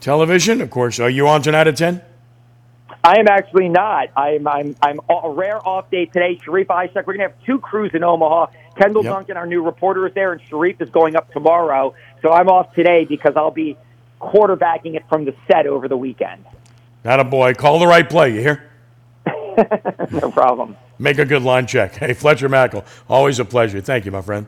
[0.00, 0.60] Television.
[0.60, 2.02] Of course, are you on tonight at 10?
[3.04, 4.08] I am actually not.
[4.16, 6.38] I'm I'm I'm a rare off day today.
[6.46, 7.04] Sharief Ishaq.
[7.06, 8.46] We're gonna have two crews in Omaha.
[8.76, 9.12] Kendall Yep.
[9.12, 11.94] Duncan, our new reporter, is there, and Sharif is going up tomorrow.
[12.22, 13.76] So I'm off today because I'll be
[14.20, 16.44] quarterbacking it from the set over the weekend.
[17.04, 17.54] Not a boy.
[17.54, 18.34] Call the right play.
[18.34, 18.70] You hear?
[20.10, 20.76] no problem.
[20.98, 21.94] Make a good line check.
[21.96, 23.80] Hey, Fletcher Mackel, always a pleasure.
[23.80, 24.46] Thank you, my friend.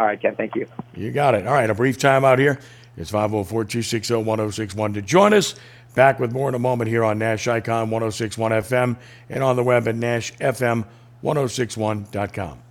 [0.00, 0.36] All right, Ken.
[0.36, 0.66] Thank you.
[0.94, 1.44] You got it.
[1.46, 2.60] All right, a brief time out here.
[2.96, 5.54] It's 504 260 1061 to join us.
[5.94, 8.96] Back with more in a moment here on Nash Icon 1061 FM
[9.28, 12.62] and on the web at NashFM1061.com.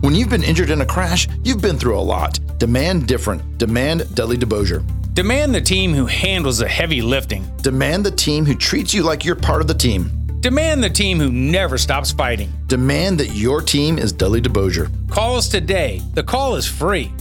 [0.00, 2.38] When you've been injured in a crash, you've been through a lot.
[2.58, 3.58] Demand different.
[3.58, 4.84] Demand Dudley DeBosier.
[5.14, 7.44] Demand the team who handles the heavy lifting.
[7.58, 10.10] Demand the team who treats you like you're part of the team.
[10.40, 12.50] Demand the team who never stops fighting.
[12.66, 14.88] Demand that your team is Dudley DeBosier.
[15.10, 16.00] Call us today.
[16.14, 17.12] The call is free.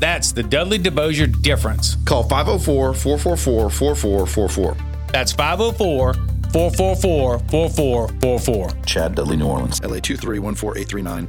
[0.00, 1.96] That's the Dudley DeBosier difference.
[2.04, 4.76] Call 504 444 4444.
[5.12, 6.14] That's 504
[6.52, 8.84] 444 4444.
[8.84, 9.82] Chad Dudley, New Orleans.
[9.82, 11.28] LA 2314839.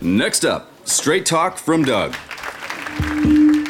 [0.00, 2.14] Next up, straight talk from Doug.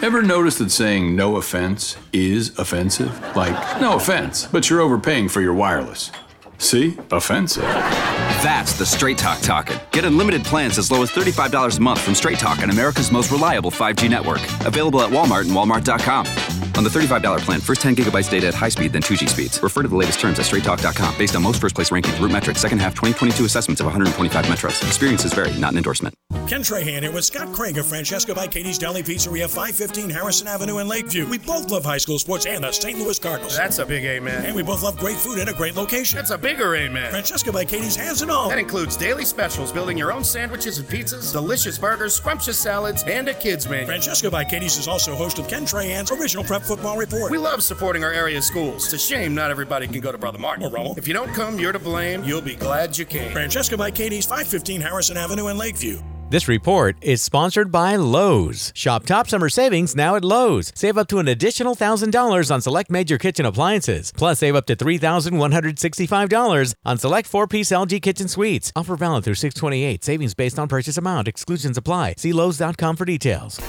[0.03, 3.19] Ever notice that saying no offense is offensive?
[3.35, 6.13] Like, no offense, but you're overpaying for your wireless.
[6.59, 6.97] See?
[7.11, 7.63] Offensive.
[7.63, 9.79] That's the Straight Talk talking.
[9.93, 13.31] Get unlimited plans as low as $35 a month from Straight Talk on America's most
[13.31, 14.41] reliable 5G network.
[14.67, 16.66] Available at Walmart and Walmart.com.
[16.77, 19.63] On the $35 plan, first 10 gigabytes data at high speed, then 2G speeds.
[19.63, 21.17] Refer to the latest terms at straighttalk.com.
[21.17, 24.87] Based on most first place rankings, root metrics, second half 2022 assessments of 125 metros.
[24.87, 26.15] Experiences vary, not an endorsement.
[26.47, 30.79] Ken Trahan here with Scott Craig of Francesca by Katie's Deli Pizzeria, 515 Harrison Avenue
[30.79, 31.27] in Lakeview.
[31.27, 32.99] We both love high school sports and the St.
[32.99, 33.57] Louis Cardinals.
[33.57, 34.45] That's a big amen.
[34.45, 36.19] And we both love great food and a great location.
[36.19, 37.11] That's a bigger amen.
[37.11, 38.51] Francesca by Katie's has it all.
[38.51, 43.29] That includes daily specials, building your own sandwiches and pizzas, delicious burgers, scrumptious salads, and
[43.29, 43.87] a kids menu.
[43.87, 47.31] Francesca by Katie's is also host of Ken Trahan's original Prep Football Report.
[47.31, 48.85] We love supporting our area schools.
[48.85, 50.65] It's a shame not everybody can go to Brother Martin.
[50.65, 50.99] Or Rummel.
[50.99, 52.25] If you don't come, you're to blame.
[52.25, 53.33] You'll be glad you came.
[53.33, 56.01] Francesca by Katie's, 515 Harrison Avenue in Lakeview.
[56.29, 58.73] This report is sponsored by Lowe's.
[58.75, 60.73] Shop top summer savings now at Lowe's.
[60.75, 64.11] Save up to an additional $1,000 on select major kitchen appliances.
[64.11, 68.73] Plus, save up to $3,165 on select four piece LG kitchen suites.
[68.75, 70.03] Offer valid through 628.
[70.03, 71.29] Savings based on purchase amount.
[71.29, 72.15] Exclusions apply.
[72.17, 73.61] See Lowe's.com for details.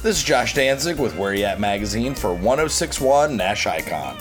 [0.00, 4.16] This is Josh Danzig with Where You At Magazine for 1061 Nash Icon.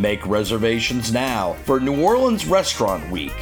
[0.00, 3.36] Make reservations now for New Orleans Restaurant Week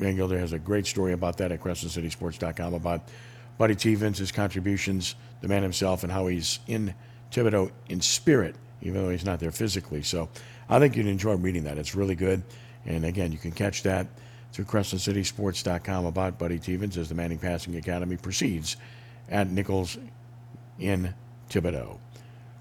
[0.00, 3.02] Van Gilder has a great story about that at CrescentCitySports.com about
[3.58, 6.94] Buddy Teevens, his contributions, the man himself, and how he's in
[7.30, 10.02] Thibodaux in spirit, even though he's not there physically.
[10.02, 10.30] So
[10.70, 11.76] I think you'd enjoy reading that.
[11.76, 12.42] It's really good.
[12.86, 14.06] And again, you can catch that
[14.52, 18.78] through CrescentCitySports.com about Buddy Teevens as the Manning Passing Academy proceeds
[19.28, 19.98] at Nicholls
[20.78, 21.14] in
[21.50, 21.98] Thibodaux.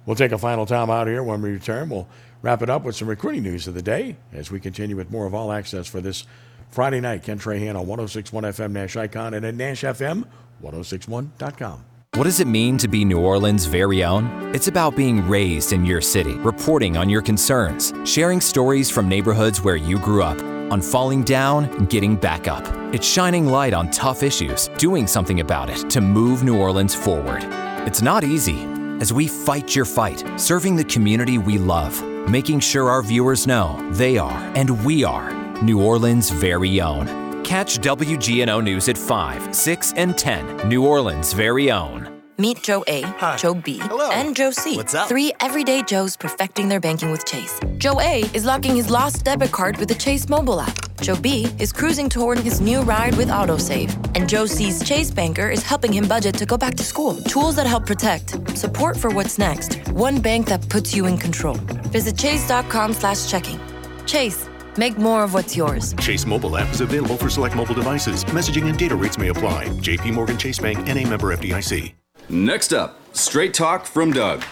[0.05, 1.23] We'll take a final time out here.
[1.23, 2.09] When we return, we'll
[2.41, 5.25] wrap it up with some recruiting news of the day as we continue with more
[5.25, 6.25] of All Access for this
[6.69, 7.23] Friday night.
[7.23, 11.85] Ken Trahan on 1061 FM Nash Icon and at NashFM1061.com.
[12.15, 14.25] What does it mean to be New Orleans' very own?
[14.55, 19.61] It's about being raised in your city, reporting on your concerns, sharing stories from neighborhoods
[19.61, 20.41] where you grew up,
[20.71, 22.65] on falling down getting back up.
[22.93, 27.43] It's shining light on tough issues, doing something about it to move New Orleans forward.
[27.87, 28.63] It's not easy,
[28.99, 33.77] as we fight your fight, serving the community we love, making sure our viewers know
[33.91, 35.29] they are and we are
[35.61, 37.43] New Orleans' very own.
[37.43, 42.21] Catch WGNO News at 5, 6, and 10, New Orleans' very own.
[42.37, 43.03] Meet Joe A,
[43.37, 44.09] Joe B, Hello.
[44.11, 44.77] and Joe C.
[44.77, 45.09] What's up?
[45.09, 47.59] Three everyday Joes perfecting their banking with Chase.
[47.77, 50.77] Joe A is locking his lost debit card with the Chase mobile app.
[51.01, 53.91] Joe B is cruising toward his new ride with AutoSave.
[54.15, 57.17] And Joe C's Chase banker is helping him budget to go back to school.
[57.23, 59.75] Tools that help protect, support for what's next.
[59.91, 61.55] One bank that puts you in control.
[61.91, 63.59] Visit chase.com slash checking.
[64.05, 65.93] Chase, make more of what's yours.
[65.99, 68.23] Chase mobile app is available for select mobile devices.
[68.25, 69.65] Messaging and data rates may apply.
[69.79, 71.93] JP Morgan Chase Bank and a member FDIC.
[72.29, 74.43] Next up, straight talk from Doug.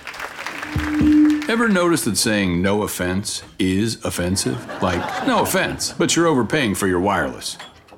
[1.50, 4.66] Ever notice that saying no offense is offensive?
[4.82, 7.58] Like, no offense, but you're overpaying for your wireless.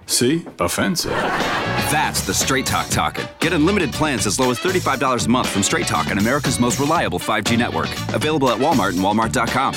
[0.09, 0.43] See?
[0.59, 1.11] Offensive.
[1.11, 3.25] That's the Straight Talk talking.
[3.39, 6.79] Get unlimited plans as low as $35 a month from Straight Talk on America's most
[6.79, 7.89] reliable 5G network.
[8.13, 9.75] Available at Walmart and Walmart.com.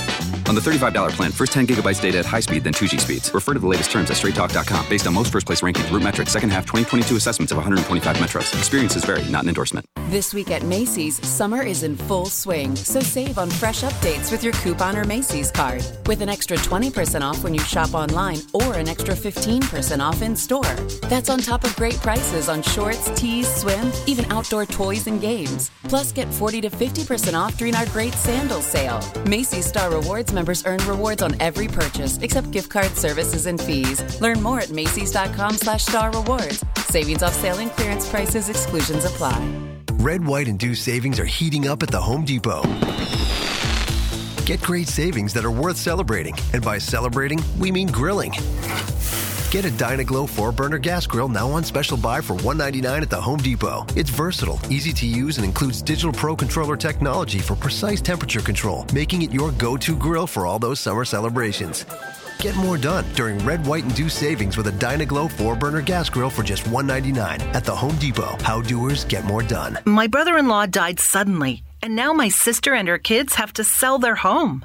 [0.49, 3.33] On the $35 plan, first 10 gigabytes data at high speed, then 2G speeds.
[3.33, 4.89] Refer to the latest terms at straighttalk.com.
[4.89, 8.53] Based on most first place rankings, root metrics, second half 2022 assessments of 125 metros.
[8.59, 9.87] Experiences vary, not an endorsement.
[10.09, 14.43] This week at Macy's, summer is in full swing, so save on fresh updates with
[14.45, 15.83] your coupon or Macy's card.
[16.07, 20.34] With an extra 20% off when you shop online or an extra 15% off in
[20.36, 20.74] store.
[21.08, 25.70] That's on top of great prices on shorts, tees, swim, even outdoor toys and games.
[25.84, 29.00] Plus, get 40 to 50% off during our great sandal sale.
[29.26, 34.20] Macy's Star Rewards members earn rewards on every purchase except gift card services and fees.
[34.20, 36.64] Learn more at Macy's.com slash star rewards.
[36.88, 39.40] Savings off sale and clearance prices, exclusions apply.
[39.94, 42.62] Red, white, and dew savings are heating up at the Home Depot.
[44.44, 46.34] Get great savings that are worth celebrating.
[46.52, 48.32] And by celebrating, we mean grilling.
[49.53, 53.20] Get a Dyna-Glo 4 burner gas grill now on special buy for 199 at the
[53.20, 53.84] Home Depot.
[53.94, 58.86] It's versatile, easy to use, and includes Digital Pro controller technology for precise temperature control,
[58.94, 61.84] making it your go to grill for all those summer celebrations.
[62.38, 66.09] Get more done during red, white, and dew savings with a Dyna-Glo 4 burner gas
[66.09, 68.38] grill for just 199 at the Home Depot.
[68.40, 69.78] How doers get more done.
[69.84, 73.64] My brother in law died suddenly, and now my sister and her kids have to
[73.64, 74.64] sell their home.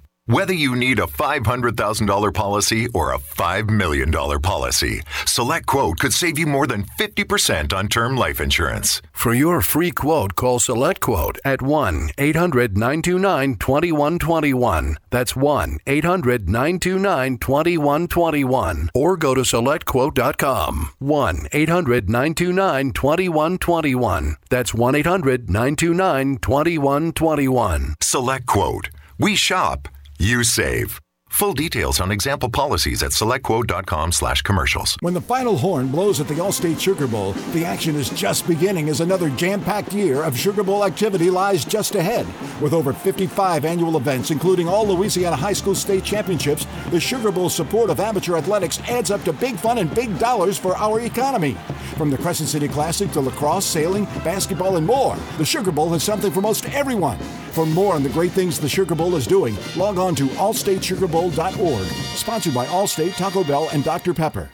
[0.27, 6.37] Whether you need a $500,000 policy or a $5 million policy, Select Quote could save
[6.37, 9.01] you more than 50% on term life insurance.
[9.11, 14.97] For your free quote, call Select Quote at 1 800 929 2121.
[15.09, 18.89] That's 1 800 929 2121.
[18.93, 20.89] Or go to selectquote.com.
[20.99, 24.37] 1 800 929 2121.
[24.51, 27.95] That's 1 800 929 2121.
[27.99, 28.89] Select Quote.
[29.19, 29.87] We shop,
[30.21, 30.99] you save.
[31.29, 34.97] Full details on example policies at selectquote.com slash commercials.
[34.99, 38.89] When the final horn blows at the Allstate Sugar Bowl, the action is just beginning
[38.89, 42.27] as another jam-packed year of Sugar Bowl activity lies just ahead.
[42.61, 47.49] With over 55 annual events, including all Louisiana high school state championships, the Sugar Bowl
[47.49, 51.53] support of amateur athletics adds up to big fun and big dollars for our economy.
[51.97, 56.03] From the Crescent City Classic to lacrosse, sailing, basketball, and more, the Sugar Bowl has
[56.03, 57.17] something for most everyone.
[57.51, 61.85] For more on the great things the Sugar Bowl is doing, log on to allstatesugarbowl.org.
[62.15, 64.13] Sponsored by Allstate, Taco Bell, and Dr.
[64.13, 64.49] Pepper.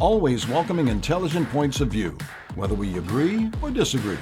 [0.00, 2.16] Always welcoming intelligent points of view,
[2.54, 4.18] whether we agree or disagree.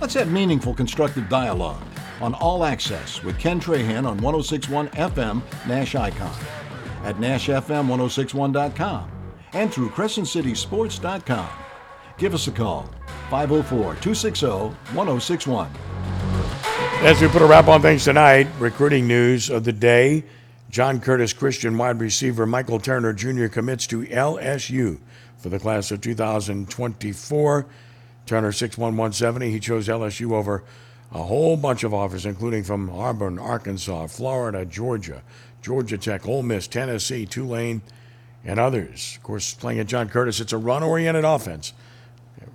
[0.00, 1.82] Let's have meaningful, constructive dialogue
[2.20, 6.34] on All Access with Ken Trahan on 1061 FM Nash Icon,
[7.04, 9.10] at NashFM1061.com,
[9.52, 11.48] and through CrescentCitySports.com.
[12.18, 12.90] Give us a call,
[13.30, 14.46] 504 260
[14.94, 15.70] 1061.
[17.02, 20.24] As we put a wrap on things tonight, recruiting news of the day.
[20.70, 23.46] John Curtis Christian wide receiver Michael Turner Jr.
[23.46, 24.98] commits to LSU
[25.38, 27.66] for the class of 2024.
[28.26, 29.50] Turner 6'1", 170.
[29.50, 30.64] He chose LSU over
[31.12, 35.22] a whole bunch of offers, including from Auburn, Arkansas, Florida, Georgia,
[35.62, 37.82] Georgia Tech, Ole Miss, Tennessee, Tulane,
[38.44, 39.14] and others.
[39.16, 41.72] Of course, playing at John Curtis, it's a run-oriented offense.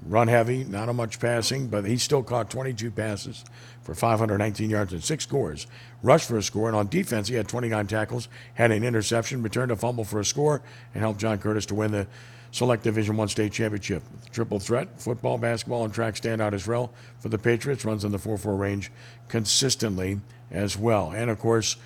[0.04, 3.46] Run heavy, not a much passing, but he still caught 22 passes
[3.84, 5.68] for 519 yards and six scores.
[6.02, 9.72] Rushed for a score, and on defense, he had 29 tackles, had an interception, returned
[9.72, 12.08] a fumble for a score, and helped John Curtis to win the
[12.50, 14.04] Select Division One state championship.
[14.32, 17.86] Triple threat, football, basketball, and track stand out as well for the Patriots.
[17.86, 18.92] Runs in the 4-4 range
[19.28, 21.12] consistently as well.
[21.12, 21.78] And of course,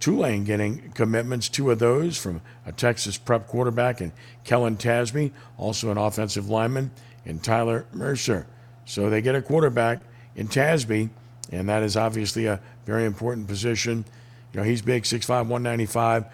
[0.00, 4.12] Tulane getting commitments, two of those from a Texas prep quarterback and
[4.44, 6.90] Kellen Tasby, also an offensive lineman,
[7.28, 8.46] and Tyler Mercer.
[8.84, 10.00] So they get a quarterback
[10.34, 11.10] in Tasby,
[11.52, 14.04] and that is obviously a very important position.
[14.52, 16.24] You know, he's big, 6'5, 195,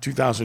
[0.00, 0.40] 2000.